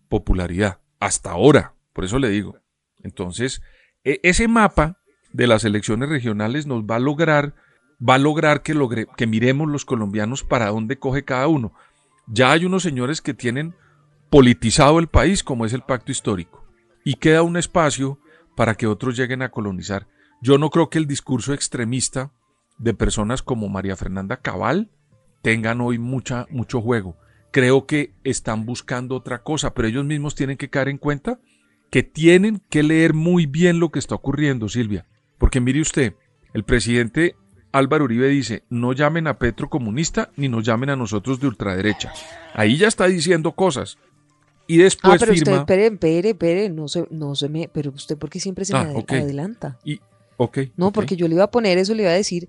popularidad. 0.09 0.81
Hasta 1.01 1.33
ahora, 1.33 1.75
por 1.93 2.05
eso 2.05 2.19
le 2.19 2.29
digo. 2.29 2.59
Entonces, 3.03 3.63
ese 4.05 4.49
mapa 4.49 4.99
de 5.33 5.47
las 5.47 5.65
elecciones 5.65 6.09
regionales 6.09 6.67
nos 6.67 6.85
va 6.85 6.97
a 6.97 7.01
lograr, 7.01 7.55
va 8.07 8.15
a 8.15 8.19
lograr 8.19 8.63
que, 8.63 8.75
logre, 8.75 9.07
que 9.17 9.27
miremos 9.27 9.69
los 9.69 9.85
colombianos 9.85 10.45
para 10.45 10.69
dónde 10.69 10.99
coge 10.99 11.25
cada 11.25 11.49
uno. 11.49 11.73
Ya 12.27 12.53
hay 12.53 12.65
unos 12.65 12.83
señores 12.83 13.21
que 13.21 13.35
tienen 13.35 13.75
politizado 14.31 14.99
el 14.99 15.09
país 15.09 15.43
como 15.43 15.67
es 15.67 15.73
el 15.73 15.83
pacto 15.83 16.13
histórico 16.13 16.65
y 17.05 17.15
queda 17.15 17.43
un 17.43 17.57
espacio 17.57 18.19
para 18.57 18.75
que 18.75 18.87
otros 18.87 19.17
lleguen 19.17 19.43
a 19.43 19.51
colonizar. 19.51 20.07
Yo 20.41 20.59
no 20.59 20.71
creo 20.71 20.91
que 20.91 20.99
el 20.99 21.07
discurso 21.07 21.53
extremista 21.53 22.33
de 22.79 22.95
personas 22.95 23.43
como 23.43 23.69
María 23.69 23.97
Fernanda 23.97 24.37
Cabal 24.39 24.91
tengan 25.43 25.81
hoy 25.81 25.99
mucha, 25.99 26.47
mucho 26.51 26.81
juego. 26.81 27.17
Creo 27.51 27.87
que 27.87 28.15
están 28.25 28.67
buscando 28.67 29.17
otra 29.17 29.43
cosa, 29.43 29.75
pero 29.75 29.89
ellos 29.89 30.05
mismos 30.05 30.35
tienen 30.35 30.57
que 30.57 30.71
caer 30.71 30.89
en 30.89 30.99
cuenta 30.99 31.39
que 31.95 32.03
tienen 32.03 32.61
que 32.71 32.83
leer 32.83 33.15
muy 33.15 33.47
bien 33.47 33.79
lo 33.79 33.91
que 33.91 34.01
está 34.01 34.17
ocurriendo, 34.17 34.69
Silvia. 34.69 35.07
Porque 35.39 35.61
mire 35.61 35.81
usted, 35.81 36.15
el 36.53 36.65
presidente 36.65 37.37
Álvaro 37.71 38.07
Uribe 38.07 38.27
dice, 38.27 38.65
no 38.69 38.93
llamen 38.93 39.29
a 39.29 39.39
Petro 39.39 39.71
comunista 39.71 40.33
ni 40.37 40.49
nos 40.49 40.65
llamen 40.65 40.91
a 40.91 40.97
nosotros 40.97 41.39
de 41.39 41.47
ultraderecha. 41.47 42.13
Ahí 42.53 42.79
ya 42.79 42.89
está 42.89 43.07
diciendo 43.07 43.53
cosas. 43.53 43.97
Y 44.67 44.79
después 44.79 45.15
ah, 45.15 45.17
pero 45.21 45.35
firma... 45.35 45.53
Usted, 45.53 45.61
espere, 45.61 45.87
espere, 45.87 46.31
espere, 46.31 46.69
no 46.69 46.89
se, 46.89 47.07
no 47.13 47.37
se 47.37 47.49
me... 47.49 47.71
Pero 47.73 47.93
usted, 47.93 48.19
¿por 48.19 48.29
qué 48.29 48.41
siempre 48.41 48.65
se 48.65 48.73
me 48.73 48.81
ah, 48.81 49.05
adelanta? 49.11 49.79
Y, 49.85 50.01
okay, 50.37 50.73
no, 50.77 50.91
porque 50.91 51.15
yo 51.15 51.29
le 51.29 51.37
iba 51.37 51.45
a 51.45 51.51
poner 51.53 51.79
eso, 51.79 51.95
le 51.95 52.03
iba 52.03 52.11
a 52.11 52.15
decir 52.15 52.49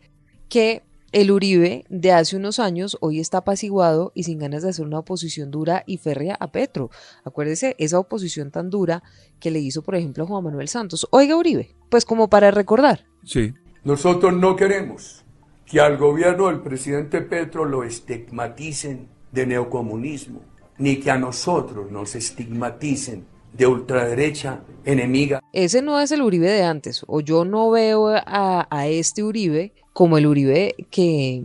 que 0.49 0.81
el 1.15 1.31
Uribe 1.31 1.85
de 1.87 2.11
hace 2.11 2.35
unos 2.35 2.59
años 2.59 2.97
hoy 2.99 3.21
está 3.21 3.37
apaciguado 3.37 4.11
y 4.15 4.23
sin 4.23 4.37
ganas 4.37 4.63
de 4.63 4.69
hacer 4.71 4.85
una 4.85 4.99
oposición 4.99 5.49
dura 5.49 5.85
y 5.87 5.95
férrea 5.95 6.35
a 6.37 6.51
Petro. 6.51 6.89
Acuérdese, 7.23 7.73
esa 7.79 7.99
oposición 7.99 8.51
tan 8.51 8.69
dura 8.69 9.01
que 9.39 9.49
le 9.49 9.59
hizo, 9.59 9.81
por 9.81 9.95
ejemplo, 9.95 10.25
a 10.25 10.27
Juan 10.27 10.43
Manuel 10.43 10.67
Santos. 10.67 11.07
Oiga, 11.11 11.37
Uribe, 11.37 11.73
pues 11.87 12.03
como 12.03 12.29
para 12.29 12.51
recordar. 12.51 13.05
Sí. 13.23 13.53
Nosotros 13.85 14.33
no 14.33 14.57
queremos 14.57 15.23
que 15.65 15.79
al 15.79 15.97
gobierno 15.97 16.47
del 16.47 16.59
presidente 16.59 17.21
Petro 17.21 17.63
lo 17.63 17.85
estigmaticen 17.85 19.07
de 19.31 19.47
neocomunismo, 19.47 20.41
ni 20.79 20.97
que 20.97 21.11
a 21.11 21.17
nosotros 21.17 21.89
nos 21.91 22.13
estigmaticen 22.15 23.25
de 23.53 23.65
ultraderecha 23.65 24.65
enemiga. 24.83 25.39
Ese 25.53 25.81
no 25.81 25.97
es 26.01 26.11
el 26.11 26.21
Uribe 26.21 26.49
de 26.49 26.63
antes, 26.63 27.05
o 27.07 27.21
yo 27.21 27.45
no 27.45 27.71
veo 27.71 28.09
a, 28.09 28.67
a 28.69 28.87
este 28.87 29.23
Uribe 29.23 29.71
como 29.95 30.17
el 30.17 30.27
Uribe 30.27 30.75
que, 30.91 31.41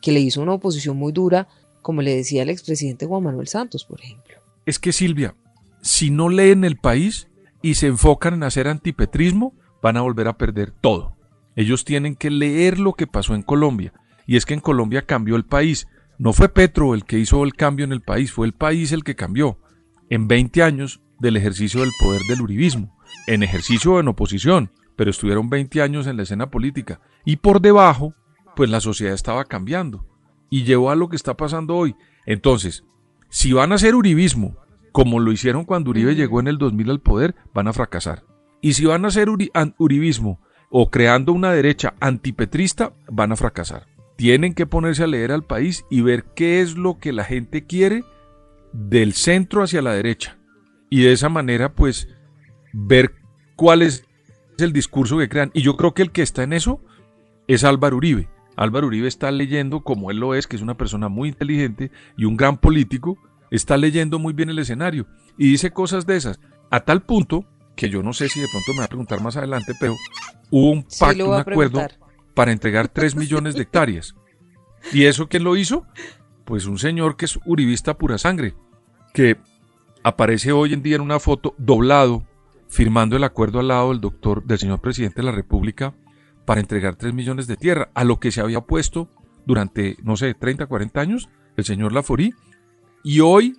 que 0.00 0.10
le 0.10 0.18
hizo 0.18 0.42
una 0.42 0.54
oposición 0.54 0.96
muy 0.96 1.12
dura, 1.12 1.46
como 1.82 2.02
le 2.02 2.16
decía 2.16 2.42
el 2.42 2.50
expresidente 2.50 3.06
Juan 3.06 3.22
Manuel 3.22 3.46
Santos, 3.46 3.84
por 3.84 4.00
ejemplo. 4.00 4.38
Es 4.66 4.80
que 4.80 4.90
Silvia, 4.90 5.36
si 5.82 6.10
no 6.10 6.28
leen 6.28 6.64
el 6.64 6.78
país 6.78 7.28
y 7.62 7.74
se 7.74 7.86
enfocan 7.86 8.34
en 8.34 8.42
hacer 8.42 8.66
antipetrismo, 8.66 9.54
van 9.80 9.96
a 9.96 10.00
volver 10.00 10.26
a 10.26 10.36
perder 10.36 10.72
todo. 10.72 11.16
Ellos 11.54 11.84
tienen 11.84 12.16
que 12.16 12.32
leer 12.32 12.80
lo 12.80 12.94
que 12.94 13.06
pasó 13.06 13.36
en 13.36 13.42
Colombia. 13.42 13.92
Y 14.26 14.36
es 14.36 14.46
que 14.46 14.54
en 14.54 14.60
Colombia 14.60 15.02
cambió 15.02 15.36
el 15.36 15.44
país. 15.44 15.86
No 16.18 16.32
fue 16.32 16.48
Petro 16.48 16.94
el 16.94 17.04
que 17.04 17.20
hizo 17.20 17.44
el 17.44 17.54
cambio 17.54 17.84
en 17.84 17.92
el 17.92 18.00
país, 18.00 18.32
fue 18.32 18.48
el 18.48 18.52
país 18.52 18.90
el 18.90 19.04
que 19.04 19.14
cambió. 19.14 19.60
En 20.10 20.26
20 20.26 20.60
años 20.64 21.00
del 21.20 21.36
ejercicio 21.36 21.82
del 21.82 21.92
poder 22.00 22.22
del 22.22 22.40
uribismo, 22.40 22.98
en 23.28 23.44
ejercicio 23.44 24.00
en 24.00 24.08
oposición, 24.08 24.72
pero 24.96 25.10
estuvieron 25.10 25.50
20 25.50 25.82
años 25.82 26.06
en 26.06 26.16
la 26.16 26.22
escena 26.22 26.50
política. 26.50 27.00
Y 27.24 27.36
por 27.36 27.60
debajo, 27.60 28.14
pues 28.56 28.70
la 28.70 28.80
sociedad 28.80 29.14
estaba 29.14 29.44
cambiando. 29.44 30.06
Y 30.50 30.64
llevó 30.64 30.90
a 30.90 30.96
lo 30.96 31.08
que 31.08 31.16
está 31.16 31.36
pasando 31.36 31.76
hoy. 31.76 31.96
Entonces, 32.26 32.84
si 33.28 33.52
van 33.52 33.72
a 33.72 33.76
hacer 33.76 33.94
uribismo, 33.94 34.58
como 34.92 35.20
lo 35.20 35.32
hicieron 35.32 35.64
cuando 35.64 35.90
Uribe 35.90 36.14
llegó 36.14 36.40
en 36.40 36.48
el 36.48 36.58
2000 36.58 36.90
al 36.90 37.00
poder, 37.00 37.34
van 37.54 37.68
a 37.68 37.72
fracasar. 37.72 38.24
Y 38.60 38.74
si 38.74 38.84
van 38.84 39.04
a 39.04 39.08
hacer 39.08 39.28
uribismo 39.30 40.40
o 40.70 40.90
creando 40.90 41.32
una 41.32 41.52
derecha 41.52 41.94
antipetrista, 42.00 42.92
van 43.10 43.32
a 43.32 43.36
fracasar. 43.36 43.86
Tienen 44.16 44.54
que 44.54 44.66
ponerse 44.66 45.02
a 45.02 45.06
leer 45.06 45.32
al 45.32 45.44
país 45.44 45.84
y 45.90 46.02
ver 46.02 46.24
qué 46.36 46.60
es 46.60 46.76
lo 46.76 46.98
que 46.98 47.12
la 47.12 47.24
gente 47.24 47.66
quiere 47.66 48.04
del 48.72 49.14
centro 49.14 49.62
hacia 49.62 49.82
la 49.82 49.94
derecha. 49.94 50.38
Y 50.90 51.02
de 51.02 51.12
esa 51.12 51.28
manera, 51.28 51.74
pues, 51.74 52.08
ver 52.72 53.14
cuál 53.56 53.82
es 53.82 54.04
el 54.58 54.72
discurso 54.72 55.18
que 55.18 55.28
crean. 55.28 55.50
Y 55.54 55.62
yo 55.62 55.76
creo 55.76 55.94
que 55.94 56.02
el 56.02 56.12
que 56.12 56.22
está 56.22 56.42
en 56.42 56.52
eso 56.52 56.80
es 57.46 57.64
Álvaro 57.64 57.96
Uribe. 57.96 58.28
Álvaro 58.56 58.86
Uribe 58.86 59.08
está 59.08 59.30
leyendo 59.30 59.80
como 59.80 60.10
él 60.10 60.18
lo 60.18 60.34
es, 60.34 60.46
que 60.46 60.56
es 60.56 60.62
una 60.62 60.76
persona 60.76 61.08
muy 61.08 61.30
inteligente 61.30 61.90
y 62.16 62.26
un 62.26 62.36
gran 62.36 62.58
político, 62.58 63.18
está 63.50 63.76
leyendo 63.76 64.18
muy 64.18 64.32
bien 64.32 64.50
el 64.50 64.58
escenario 64.58 65.06
y 65.36 65.50
dice 65.50 65.70
cosas 65.70 66.06
de 66.06 66.16
esas, 66.16 66.40
a 66.70 66.80
tal 66.80 67.02
punto 67.02 67.44
que 67.76 67.88
yo 67.88 68.02
no 68.02 68.12
sé 68.12 68.28
si 68.28 68.40
de 68.40 68.48
pronto 68.48 68.72
me 68.72 68.78
va 68.80 68.84
a 68.84 68.88
preguntar 68.88 69.22
más 69.22 69.36
adelante, 69.36 69.72
pero 69.80 69.94
hubo 70.50 70.70
un 70.70 70.82
pacto, 70.84 71.30
un 71.30 71.34
acuerdo 71.34 71.80
para 72.34 72.52
entregar 72.52 72.88
3 72.88 73.16
millones 73.16 73.54
de 73.54 73.62
hectáreas. 73.62 74.14
¿Y 74.92 75.04
eso 75.04 75.28
quién 75.28 75.44
lo 75.44 75.56
hizo? 75.56 75.86
Pues 76.44 76.66
un 76.66 76.78
señor 76.78 77.16
que 77.16 77.24
es 77.24 77.38
uribista 77.44 77.96
pura 77.96 78.18
sangre, 78.18 78.54
que 79.14 79.38
aparece 80.02 80.52
hoy 80.52 80.74
en 80.74 80.82
día 80.82 80.96
en 80.96 81.02
una 81.02 81.20
foto 81.20 81.54
doblado 81.58 82.26
firmando 82.72 83.16
el 83.16 83.24
acuerdo 83.24 83.60
al 83.60 83.68
lado 83.68 83.90
del 83.90 84.00
doctor, 84.00 84.44
del 84.44 84.58
señor 84.58 84.80
presidente 84.80 85.16
de 85.16 85.26
la 85.26 85.32
República 85.32 85.94
para 86.46 86.58
entregar 86.58 86.96
3 86.96 87.12
millones 87.12 87.46
de 87.46 87.58
tierra, 87.58 87.90
a 87.92 88.02
lo 88.02 88.18
que 88.18 88.32
se 88.32 88.40
había 88.40 88.62
puesto 88.62 89.10
durante, 89.44 89.98
no 90.02 90.16
sé, 90.16 90.32
30, 90.32 90.66
40 90.66 90.98
años 90.98 91.28
el 91.58 91.64
señor 91.64 91.92
Laforí, 91.92 92.32
y 93.04 93.20
hoy 93.20 93.58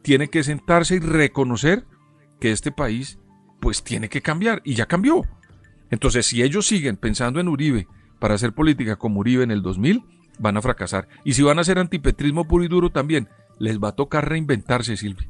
tiene 0.00 0.28
que 0.28 0.42
sentarse 0.42 0.94
y 0.94 1.00
reconocer 1.00 1.84
que 2.40 2.52
este 2.52 2.72
país 2.72 3.18
pues 3.60 3.82
tiene 3.82 4.08
que 4.08 4.22
cambiar, 4.22 4.62
y 4.64 4.74
ya 4.74 4.86
cambió. 4.86 5.20
Entonces, 5.90 6.24
si 6.24 6.42
ellos 6.42 6.66
siguen 6.66 6.96
pensando 6.96 7.40
en 7.40 7.48
Uribe 7.48 7.86
para 8.18 8.34
hacer 8.34 8.54
política 8.54 8.96
como 8.96 9.20
Uribe 9.20 9.44
en 9.44 9.50
el 9.50 9.60
2000, 9.60 10.02
van 10.38 10.56
a 10.56 10.62
fracasar. 10.62 11.06
Y 11.22 11.34
si 11.34 11.42
van 11.42 11.58
a 11.58 11.60
hacer 11.60 11.78
antipetrismo 11.78 12.48
puro 12.48 12.64
y 12.64 12.68
duro 12.68 12.90
también, 12.90 13.28
les 13.58 13.78
va 13.78 13.88
a 13.88 13.94
tocar 13.94 14.26
reinventarse, 14.26 14.96
Silvia. 14.96 15.28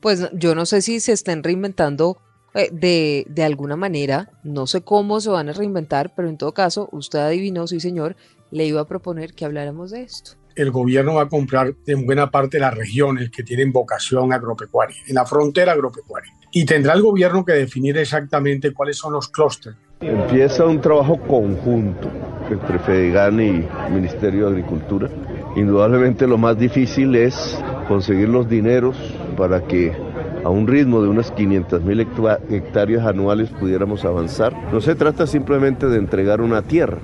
Pues 0.00 0.28
yo 0.32 0.56
no 0.56 0.66
sé 0.66 0.82
si 0.82 0.98
se 0.98 1.12
estén 1.12 1.44
reinventando 1.44 2.20
de, 2.54 3.26
de 3.28 3.44
alguna 3.44 3.76
manera, 3.76 4.30
no 4.44 4.66
sé 4.66 4.82
cómo 4.82 5.20
se 5.20 5.30
van 5.30 5.48
a 5.48 5.52
reinventar, 5.52 6.12
pero 6.14 6.28
en 6.28 6.36
todo 6.36 6.52
caso, 6.52 6.88
usted 6.92 7.18
adivinó, 7.18 7.66
sí 7.66 7.80
señor, 7.80 8.16
le 8.50 8.66
iba 8.66 8.80
a 8.80 8.86
proponer 8.86 9.34
que 9.34 9.44
habláramos 9.44 9.90
de 9.90 10.02
esto. 10.02 10.32
El 10.54 10.70
gobierno 10.70 11.14
va 11.14 11.22
a 11.22 11.28
comprar 11.28 11.74
en 11.86 12.04
buena 12.04 12.30
parte 12.30 12.58
las 12.58 12.74
regiones 12.74 13.30
que 13.30 13.42
tienen 13.42 13.72
vocación 13.72 14.34
agropecuaria, 14.34 14.96
en 15.08 15.14
la 15.14 15.24
frontera 15.24 15.72
agropecuaria. 15.72 16.30
Y 16.52 16.66
tendrá 16.66 16.92
el 16.92 17.00
gobierno 17.00 17.42
que 17.42 17.52
definir 17.52 17.96
exactamente 17.96 18.74
cuáles 18.74 18.98
son 18.98 19.14
los 19.14 19.28
clústeres. 19.28 19.78
Empieza 20.02 20.66
un 20.66 20.80
trabajo 20.80 21.18
conjunto 21.20 22.10
entre 22.50 22.78
FEDEGAN 22.80 23.40
y 23.40 23.66
Ministerio 23.90 24.46
de 24.46 24.56
Agricultura. 24.56 25.08
Indudablemente 25.56 26.26
lo 26.26 26.36
más 26.36 26.58
difícil 26.58 27.14
es 27.14 27.58
conseguir 27.88 28.28
los 28.28 28.46
dineros 28.46 28.96
para 29.38 29.66
que 29.66 29.96
a 30.44 30.50
un 30.50 30.66
ritmo 30.66 31.02
de 31.02 31.08
unas 31.08 31.30
500 31.30 31.82
mil 31.82 32.00
hectáreas 32.00 33.06
anuales 33.06 33.50
pudiéramos 33.50 34.04
avanzar. 34.04 34.54
No 34.72 34.80
se 34.80 34.94
trata 34.94 35.26
simplemente 35.26 35.86
de 35.86 35.98
entregar 35.98 36.40
una 36.40 36.62
tierra, 36.62 36.98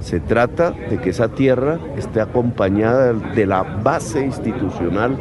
se 0.00 0.20
trata 0.20 0.72
de 0.72 0.98
que 1.00 1.10
esa 1.10 1.28
tierra 1.28 1.80
esté 1.96 2.20
acompañada 2.20 3.12
de 3.12 3.46
la 3.46 3.62
base 3.62 4.24
institucional 4.24 5.18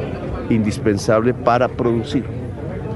indispensable 0.49 1.33
para 1.33 1.67
producir. 1.67 2.25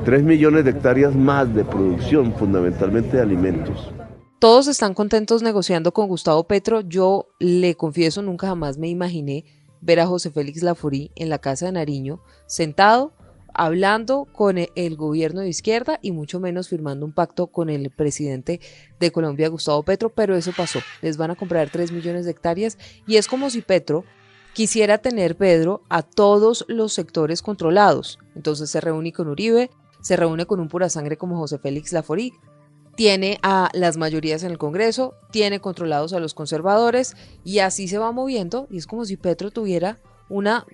Tres 0.06 0.24
millones 0.24 0.66
de 0.66 0.72
hectáreas 0.72 1.16
más 1.16 1.54
de 1.54 1.64
producción, 1.64 2.34
fundamentalmente 2.34 3.18
de 3.18 3.24
alimentos. 3.24 3.92
Todos 4.40 4.68
están 4.68 4.94
contentos 4.94 5.42
negociando 5.42 5.92
con 5.92 6.08
Gustavo 6.08 6.46
Petro. 6.46 6.82
Yo 6.82 7.28
le 7.40 7.76
confieso, 7.76 8.22
nunca 8.22 8.48
jamás 8.48 8.78
me 8.78 8.88
imaginé 8.88 9.46
ver 9.82 10.00
a 10.00 10.08
José 10.08 10.32
Félix 10.32 10.64
Laforí 10.64 11.12
en 11.16 11.30
la 11.30 11.40
casa 11.40 11.66
de 11.66 11.74
Nariño, 11.74 12.22
sentado, 12.46 13.14
hablando 13.60 14.26
con 14.32 14.58
e-, 14.58 14.70
el 14.76 14.96
gobierno 14.96 15.42
de 15.42 15.50
izquierda 15.50 16.00
y 16.02 16.12
mucho 16.12 16.40
menos 16.40 16.70
firmando 16.70 17.06
un 17.06 17.12
pacto 17.12 17.48
con 17.48 17.70
el 17.70 17.92
presidente 17.92 18.62
de 19.00 19.12
Colombia, 19.12 19.50
Gustavo 19.50 19.84
Petro, 19.84 20.10
pero 20.10 20.36
eso 20.38 20.54
pasó. 20.56 20.80
Les 21.02 21.18
van 21.18 21.32
a 21.32 21.36
comprar 21.36 21.70
3 21.70 21.92
millones 21.92 22.24
de 22.24 22.32
hectáreas 22.32 22.78
y 23.06 23.18
es 23.18 23.28
como 23.28 23.50
si 23.50 23.62
Petro 23.62 24.06
quisiera 24.54 24.98
tener, 24.98 25.36
Pedro, 25.36 25.82
a 25.90 26.04
todos 26.04 26.64
los 26.70 26.94
sectores 26.94 27.42
controlados. 27.42 28.18
Entonces 28.34 28.70
se 28.70 28.80
reúne 28.80 29.12
con 29.12 29.28
Uribe, 29.28 29.70
se 30.02 30.16
reúne 30.16 30.46
con 30.46 30.62
un 30.62 30.70
pura 30.70 30.88
sangre 30.88 31.18
como 31.18 31.38
José 31.38 31.60
Félix 31.60 31.92
Laforí, 31.92 32.34
tiene 32.96 33.40
a 33.44 33.70
las 33.74 33.98
mayorías 33.98 34.44
en 34.44 34.52
el 34.52 34.58
Congreso, 34.58 35.16
tiene 35.32 35.60
controlados 35.60 36.14
a 36.14 36.20
los 36.20 36.34
conservadores 36.34 37.16
y 37.44 37.60
así 37.60 37.90
se 37.90 37.98
va 37.98 38.14
moviendo 38.14 38.68
y 38.70 38.78
es 38.78 38.88
como 38.88 39.04
si 39.04 39.18
Petro 39.18 39.52
tuviera 39.52 40.00
una, 40.30 40.66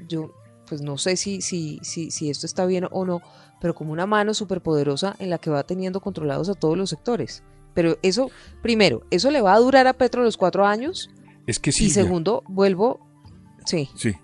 pues 0.68 0.82
no 0.82 0.98
sé 0.98 1.16
si, 1.16 1.42
si, 1.42 1.80
si, 1.84 2.12
si 2.12 2.30
esto 2.30 2.46
está 2.46 2.66
bien 2.66 2.88
o 2.92 3.06
no, 3.06 3.22
pero 3.62 3.74
como 3.74 3.92
una 3.92 4.06
mano 4.06 4.34
superpoderosa 4.34 5.16
en 5.20 5.30
la 5.30 5.38
que 5.38 5.50
va 5.50 5.64
teniendo 5.64 6.02
controlados 6.02 6.50
a 6.50 6.56
todos 6.56 6.78
los 6.78 6.90
sectores. 6.90 7.44
Pero 7.74 7.98
eso, 8.02 8.32
primero, 8.62 9.04
¿eso 9.12 9.32
le 9.32 9.42
va 9.42 9.54
a 9.54 9.60
durar 9.60 9.88
a 9.88 9.94
Petro 9.94 10.24
los 10.24 10.38
cuatro 10.38 10.66
años? 10.66 11.10
Es 11.46 11.60
que 11.60 11.72
sí. 11.72 11.86
Y 11.86 11.90
segundo, 11.90 12.44
vuelvo, 12.48 13.06
sí. 13.66 13.90
Sí, 13.96 14.16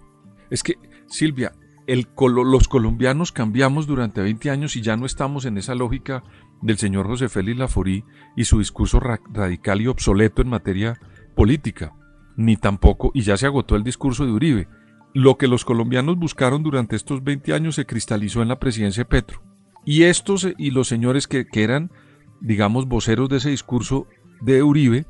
es 0.50 0.64
que, 0.64 0.76
Silvia, 1.08 1.54
el, 1.88 2.08
los 2.46 2.68
colombianos 2.68 3.32
cambiamos 3.32 3.88
durante 3.88 4.22
20 4.22 4.50
años 4.50 4.76
y 4.76 4.82
ya 4.82 4.96
no 4.96 5.06
estamos 5.06 5.46
en 5.46 5.58
esa 5.58 5.76
lógica 5.76 6.24
del 6.62 6.78
señor 6.78 7.08
José 7.08 7.28
Félix 7.28 7.58
Laforí 7.58 8.04
y 8.36 8.46
su 8.46 8.60
discurso 8.60 9.00
radical 9.00 9.82
y 9.82 9.88
obsoleto 9.88 10.42
en 10.42 10.50
materia 10.50 11.00
política, 11.36 11.94
ni 12.38 12.56
tampoco, 12.56 13.12
y 13.14 13.22
ya 13.22 13.38
se 13.38 13.48
agotó 13.48 13.76
el 13.76 13.84
discurso 13.84 14.26
de 14.26 14.32
Uribe. 14.32 14.68
Lo 15.14 15.38
que 15.38 15.48
los 15.48 15.66
colombianos 15.66 16.18
buscaron 16.18 16.64
durante 16.64 16.96
estos 16.96 17.24
20 17.24 17.54
años 17.54 17.76
se 17.76 17.86
cristalizó 17.86 18.42
en 18.42 18.48
la 18.48 18.60
presidencia 18.60 19.02
de 19.02 19.10
Petro. 19.10 19.42
Y 19.86 20.04
estos 20.04 20.48
y 20.58 20.72
los 20.72 20.88
señores 20.88 21.28
que, 21.28 21.46
que 21.46 21.64
eran, 21.64 21.92
digamos, 22.40 22.88
voceros 22.88 23.30
de 23.30 23.38
ese 23.38 23.50
discurso 23.50 24.08
de 24.42 24.64
Uribe 24.64 25.06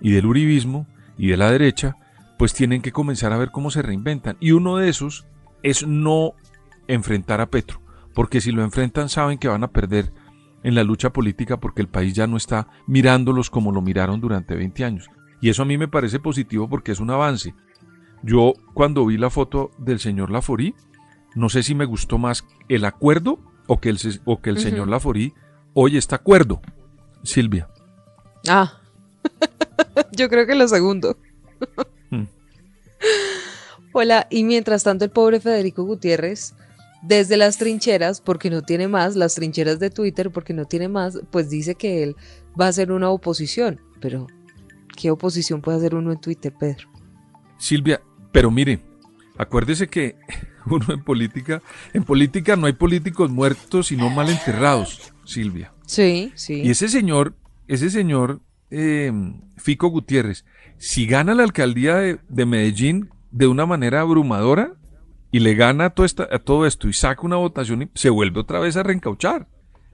y 0.00 0.10
del 0.12 0.26
uribismo 0.26 0.86
y 1.16 1.28
de 1.28 1.36
la 1.36 1.50
derecha, 1.50 1.96
pues 2.38 2.54
tienen 2.54 2.82
que 2.82 2.92
comenzar 2.92 3.32
a 3.32 3.38
ver 3.38 3.50
cómo 3.50 3.70
se 3.70 3.82
reinventan. 3.82 4.36
Y 4.40 4.52
uno 4.52 4.76
de 4.76 4.88
esos 4.88 5.26
es 5.62 5.86
no 5.86 6.34
enfrentar 6.86 7.40
a 7.40 7.50
Petro, 7.50 7.80
porque 8.14 8.40
si 8.40 8.52
lo 8.52 8.62
enfrentan 8.62 9.08
saben 9.08 9.38
que 9.38 9.48
van 9.48 9.64
a 9.64 9.72
perder 9.72 10.12
en 10.62 10.74
la 10.74 10.84
lucha 10.84 11.12
política 11.12 11.58
porque 11.58 11.82
el 11.82 11.88
país 11.88 12.14
ya 12.14 12.26
no 12.26 12.36
está 12.36 12.68
mirándolos 12.86 13.50
como 13.50 13.72
lo 13.72 13.82
miraron 13.82 14.20
durante 14.20 14.54
20 14.54 14.84
años. 14.84 15.08
Y 15.40 15.50
eso 15.50 15.62
a 15.62 15.66
mí 15.66 15.78
me 15.78 15.88
parece 15.88 16.18
positivo 16.18 16.68
porque 16.68 16.92
es 16.92 17.00
un 17.00 17.10
avance. 17.10 17.54
Yo 18.22 18.54
cuando 18.74 19.06
vi 19.06 19.16
la 19.16 19.30
foto 19.30 19.70
del 19.78 20.00
señor 20.00 20.30
Laforí, 20.30 20.74
no 21.34 21.48
sé 21.48 21.62
si 21.62 21.74
me 21.74 21.84
gustó 21.84 22.18
más 22.18 22.44
el 22.68 22.84
acuerdo 22.84 23.38
o 23.66 23.80
que 23.80 23.90
el, 23.90 23.98
o 24.24 24.40
que 24.40 24.50
el 24.50 24.58
señor 24.58 24.88
Laforí 24.88 25.34
hoy 25.74 25.96
está 25.96 26.16
acuerdo. 26.16 26.60
Silvia. 27.22 27.68
Ah, 28.48 28.80
yo 30.16 30.28
creo 30.28 30.46
que 30.46 30.54
lo 30.54 30.66
segundo. 30.68 31.16
Hmm. 32.10 32.24
Hola, 33.92 34.26
y 34.30 34.44
mientras 34.44 34.84
tanto 34.84 35.04
el 35.04 35.10
pobre 35.10 35.40
Federico 35.40 35.84
Gutiérrez 35.84 36.54
desde 37.02 37.36
las 37.36 37.58
trincheras, 37.58 38.20
porque 38.20 38.50
no 38.50 38.62
tiene 38.62 38.88
más, 38.88 39.16
las 39.16 39.34
trincheras 39.34 39.78
de 39.78 39.90
Twitter, 39.90 40.30
porque 40.30 40.52
no 40.52 40.64
tiene 40.64 40.88
más, 40.88 41.20
pues 41.30 41.48
dice 41.50 41.74
que 41.74 42.02
él 42.02 42.16
va 42.60 42.66
a 42.66 42.68
hacer 42.68 42.90
una 42.90 43.10
oposición. 43.10 43.80
Pero, 44.00 44.26
¿qué 44.96 45.10
oposición 45.10 45.60
puede 45.60 45.78
hacer 45.78 45.94
uno 45.94 46.12
en 46.12 46.20
Twitter, 46.20 46.52
Pedro? 46.58 46.88
Silvia, 47.58 48.00
pero 48.32 48.50
mire, 48.50 48.80
acuérdese 49.36 49.88
que 49.88 50.16
uno 50.66 50.86
en 50.92 51.02
política, 51.02 51.62
en 51.92 52.04
política 52.04 52.56
no 52.56 52.66
hay 52.66 52.72
políticos 52.72 53.30
muertos, 53.30 53.88
sino 53.88 54.10
mal 54.10 54.28
enterrados, 54.28 55.12
Silvia. 55.24 55.72
Sí, 55.86 56.32
sí. 56.34 56.62
Y 56.62 56.70
ese 56.70 56.88
señor, 56.88 57.34
ese 57.66 57.90
señor 57.90 58.40
eh, 58.70 59.12
Fico 59.56 59.88
Gutiérrez, 59.88 60.44
si 60.76 61.06
gana 61.06 61.34
la 61.34 61.42
alcaldía 61.42 61.96
de, 61.96 62.18
de 62.28 62.46
Medellín 62.46 63.10
de 63.30 63.46
una 63.46 63.66
manera 63.66 64.00
abrumadora, 64.00 64.78
y 65.30 65.40
le 65.40 65.54
gana 65.54 65.86
a 65.86 65.90
todo, 65.90 66.06
a 66.30 66.38
todo 66.38 66.66
esto 66.66 66.88
y 66.88 66.92
saca 66.92 67.22
una 67.22 67.36
votación 67.36 67.82
y 67.82 67.90
se 67.94 68.10
vuelve 68.10 68.40
otra 68.40 68.60
vez 68.60 68.76
a 68.76 68.82
reencauchar. 68.82 69.48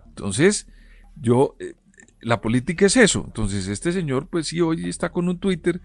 Entonces, 0.06 0.68
yo, 1.16 1.56
eh, 1.58 1.74
la 2.20 2.40
política 2.40 2.86
es 2.86 2.96
eso. 2.96 3.24
Entonces, 3.26 3.66
este 3.66 3.92
señor, 3.92 4.28
pues 4.28 4.48
sí, 4.48 4.60
hoy 4.60 4.88
está 4.88 5.10
con 5.10 5.28
un 5.28 5.38
Twitter, 5.38 5.80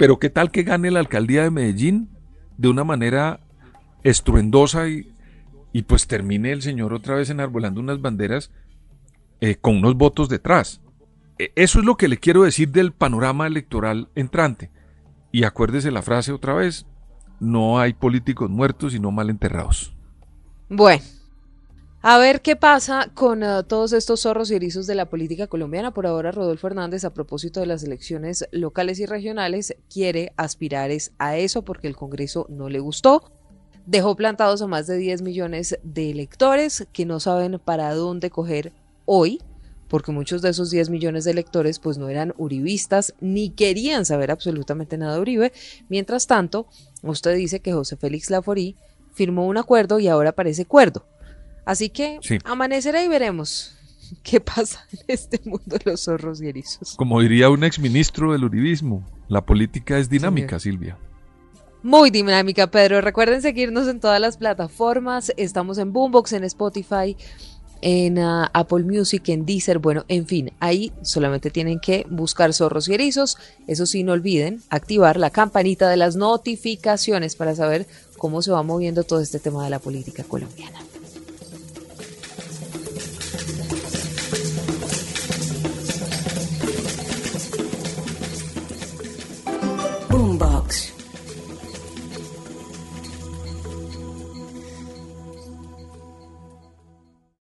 pero 0.00 0.18
¿qué 0.18 0.30
tal 0.30 0.50
que 0.50 0.62
gane 0.62 0.90
la 0.90 1.00
alcaldía 1.00 1.42
de 1.42 1.50
Medellín 1.50 2.08
de 2.56 2.68
una 2.68 2.84
manera 2.84 3.40
estruendosa 4.02 4.88
y, 4.88 5.12
y 5.74 5.82
pues 5.82 6.06
termine 6.06 6.52
el 6.52 6.62
señor 6.62 6.94
otra 6.94 7.16
vez 7.16 7.28
enarbolando 7.28 7.82
unas 7.82 8.00
banderas 8.00 8.50
eh, 9.42 9.56
con 9.56 9.76
unos 9.76 9.96
votos 9.96 10.30
detrás? 10.30 10.80
E, 11.38 11.52
eso 11.54 11.80
es 11.80 11.84
lo 11.84 11.98
que 11.98 12.08
le 12.08 12.16
quiero 12.16 12.44
decir 12.44 12.70
del 12.70 12.92
panorama 12.92 13.46
electoral 13.46 14.08
entrante. 14.14 14.70
Y 15.32 15.44
acuérdese 15.44 15.90
la 15.90 16.00
frase 16.00 16.32
otra 16.32 16.54
vez, 16.54 16.86
no 17.38 17.78
hay 17.78 17.92
políticos 17.92 18.48
muertos, 18.48 18.94
sino 18.94 19.10
mal 19.10 19.28
enterrados. 19.28 19.94
Bueno, 20.70 21.04
a 22.02 22.18
ver 22.18 22.40
qué 22.40 22.56
pasa 22.56 23.10
con 23.12 23.42
uh, 23.42 23.62
todos 23.62 23.92
estos 23.92 24.22
zorros 24.22 24.50
y 24.50 24.54
erizos 24.54 24.86
de 24.86 24.94
la 24.94 25.10
política 25.10 25.46
colombiana. 25.48 25.92
Por 25.92 26.06
ahora, 26.06 26.32
Rodolfo 26.32 26.66
Hernández, 26.66 27.04
a 27.04 27.12
propósito 27.12 27.60
de 27.60 27.66
las 27.66 27.82
elecciones 27.82 28.48
locales 28.52 29.00
y 29.00 29.06
regionales, 29.06 29.76
quiere 29.92 30.32
aspirar 30.36 30.90
a 31.18 31.36
eso 31.36 31.62
porque 31.62 31.88
el 31.88 31.96
Congreso 31.96 32.46
no 32.48 32.70
le 32.70 32.80
gustó. 32.80 33.30
Dejó 33.84 34.16
plantados 34.16 34.62
a 34.62 34.66
más 34.66 34.86
de 34.86 34.96
10 34.96 35.20
millones 35.22 35.78
de 35.82 36.10
electores 36.10 36.86
que 36.92 37.04
no 37.04 37.20
saben 37.20 37.60
para 37.62 37.94
dónde 37.94 38.30
coger 38.30 38.72
hoy 39.04 39.40
porque 39.88 40.12
muchos 40.12 40.40
de 40.40 40.50
esos 40.50 40.70
10 40.70 40.88
millones 40.88 41.24
de 41.24 41.32
electores 41.32 41.80
pues 41.80 41.98
no 41.98 42.08
eran 42.08 42.32
uribistas 42.38 43.12
ni 43.20 43.50
querían 43.50 44.06
saber 44.06 44.30
absolutamente 44.30 44.96
nada 44.96 45.14
de 45.14 45.20
Uribe. 45.20 45.52
Mientras 45.88 46.28
tanto, 46.28 46.68
usted 47.02 47.34
dice 47.34 47.58
que 47.58 47.72
José 47.72 47.96
Félix 47.96 48.30
Laforí 48.30 48.76
firmó 49.12 49.46
un 49.46 49.56
acuerdo 49.56 49.98
y 49.98 50.06
ahora 50.06 50.30
parece 50.30 50.64
cuerdo. 50.64 51.04
Así 51.70 51.88
que 51.88 52.18
amanecerá 52.44 53.04
y 53.04 53.06
veremos 53.06 53.76
qué 54.24 54.40
pasa 54.40 54.84
en 54.90 54.98
este 55.06 55.40
mundo 55.44 55.78
de 55.78 55.92
los 55.92 56.02
zorros 56.02 56.42
y 56.42 56.48
erizos. 56.48 56.96
Como 56.96 57.20
diría 57.20 57.48
un 57.48 57.62
exministro 57.62 58.32
del 58.32 58.42
uribismo, 58.42 59.06
la 59.28 59.46
política 59.46 59.96
es 59.96 60.10
dinámica, 60.10 60.58
Silvia. 60.58 60.98
Muy 61.84 62.10
dinámica, 62.10 62.66
Pedro. 62.72 63.00
Recuerden 63.00 63.40
seguirnos 63.40 63.86
en 63.86 64.00
todas 64.00 64.20
las 64.20 64.36
plataformas. 64.36 65.32
Estamos 65.36 65.78
en 65.78 65.92
Boombox, 65.92 66.32
en 66.32 66.42
Spotify, 66.42 67.16
en 67.82 68.18
ah, 68.18 68.50
Apple 68.52 68.82
Music, 68.82 69.28
en 69.28 69.46
Deezer, 69.46 69.78
bueno, 69.78 70.04
en 70.08 70.26
fin, 70.26 70.52
ahí 70.58 70.92
solamente 71.02 71.52
tienen 71.52 71.78
que 71.78 72.04
buscar 72.10 72.52
zorros 72.52 72.88
y 72.88 72.94
erizos. 72.94 73.38
Eso 73.68 73.86
sí, 73.86 74.02
no 74.02 74.10
olviden 74.10 74.60
activar 74.70 75.18
la 75.18 75.30
campanita 75.30 75.88
de 75.88 75.98
las 75.98 76.16
notificaciones 76.16 77.36
para 77.36 77.54
saber 77.54 77.86
cómo 78.18 78.42
se 78.42 78.50
va 78.50 78.64
moviendo 78.64 79.04
todo 79.04 79.20
este 79.20 79.38
tema 79.38 79.62
de 79.62 79.70
la 79.70 79.78
política 79.78 80.24
colombiana. 80.24 80.80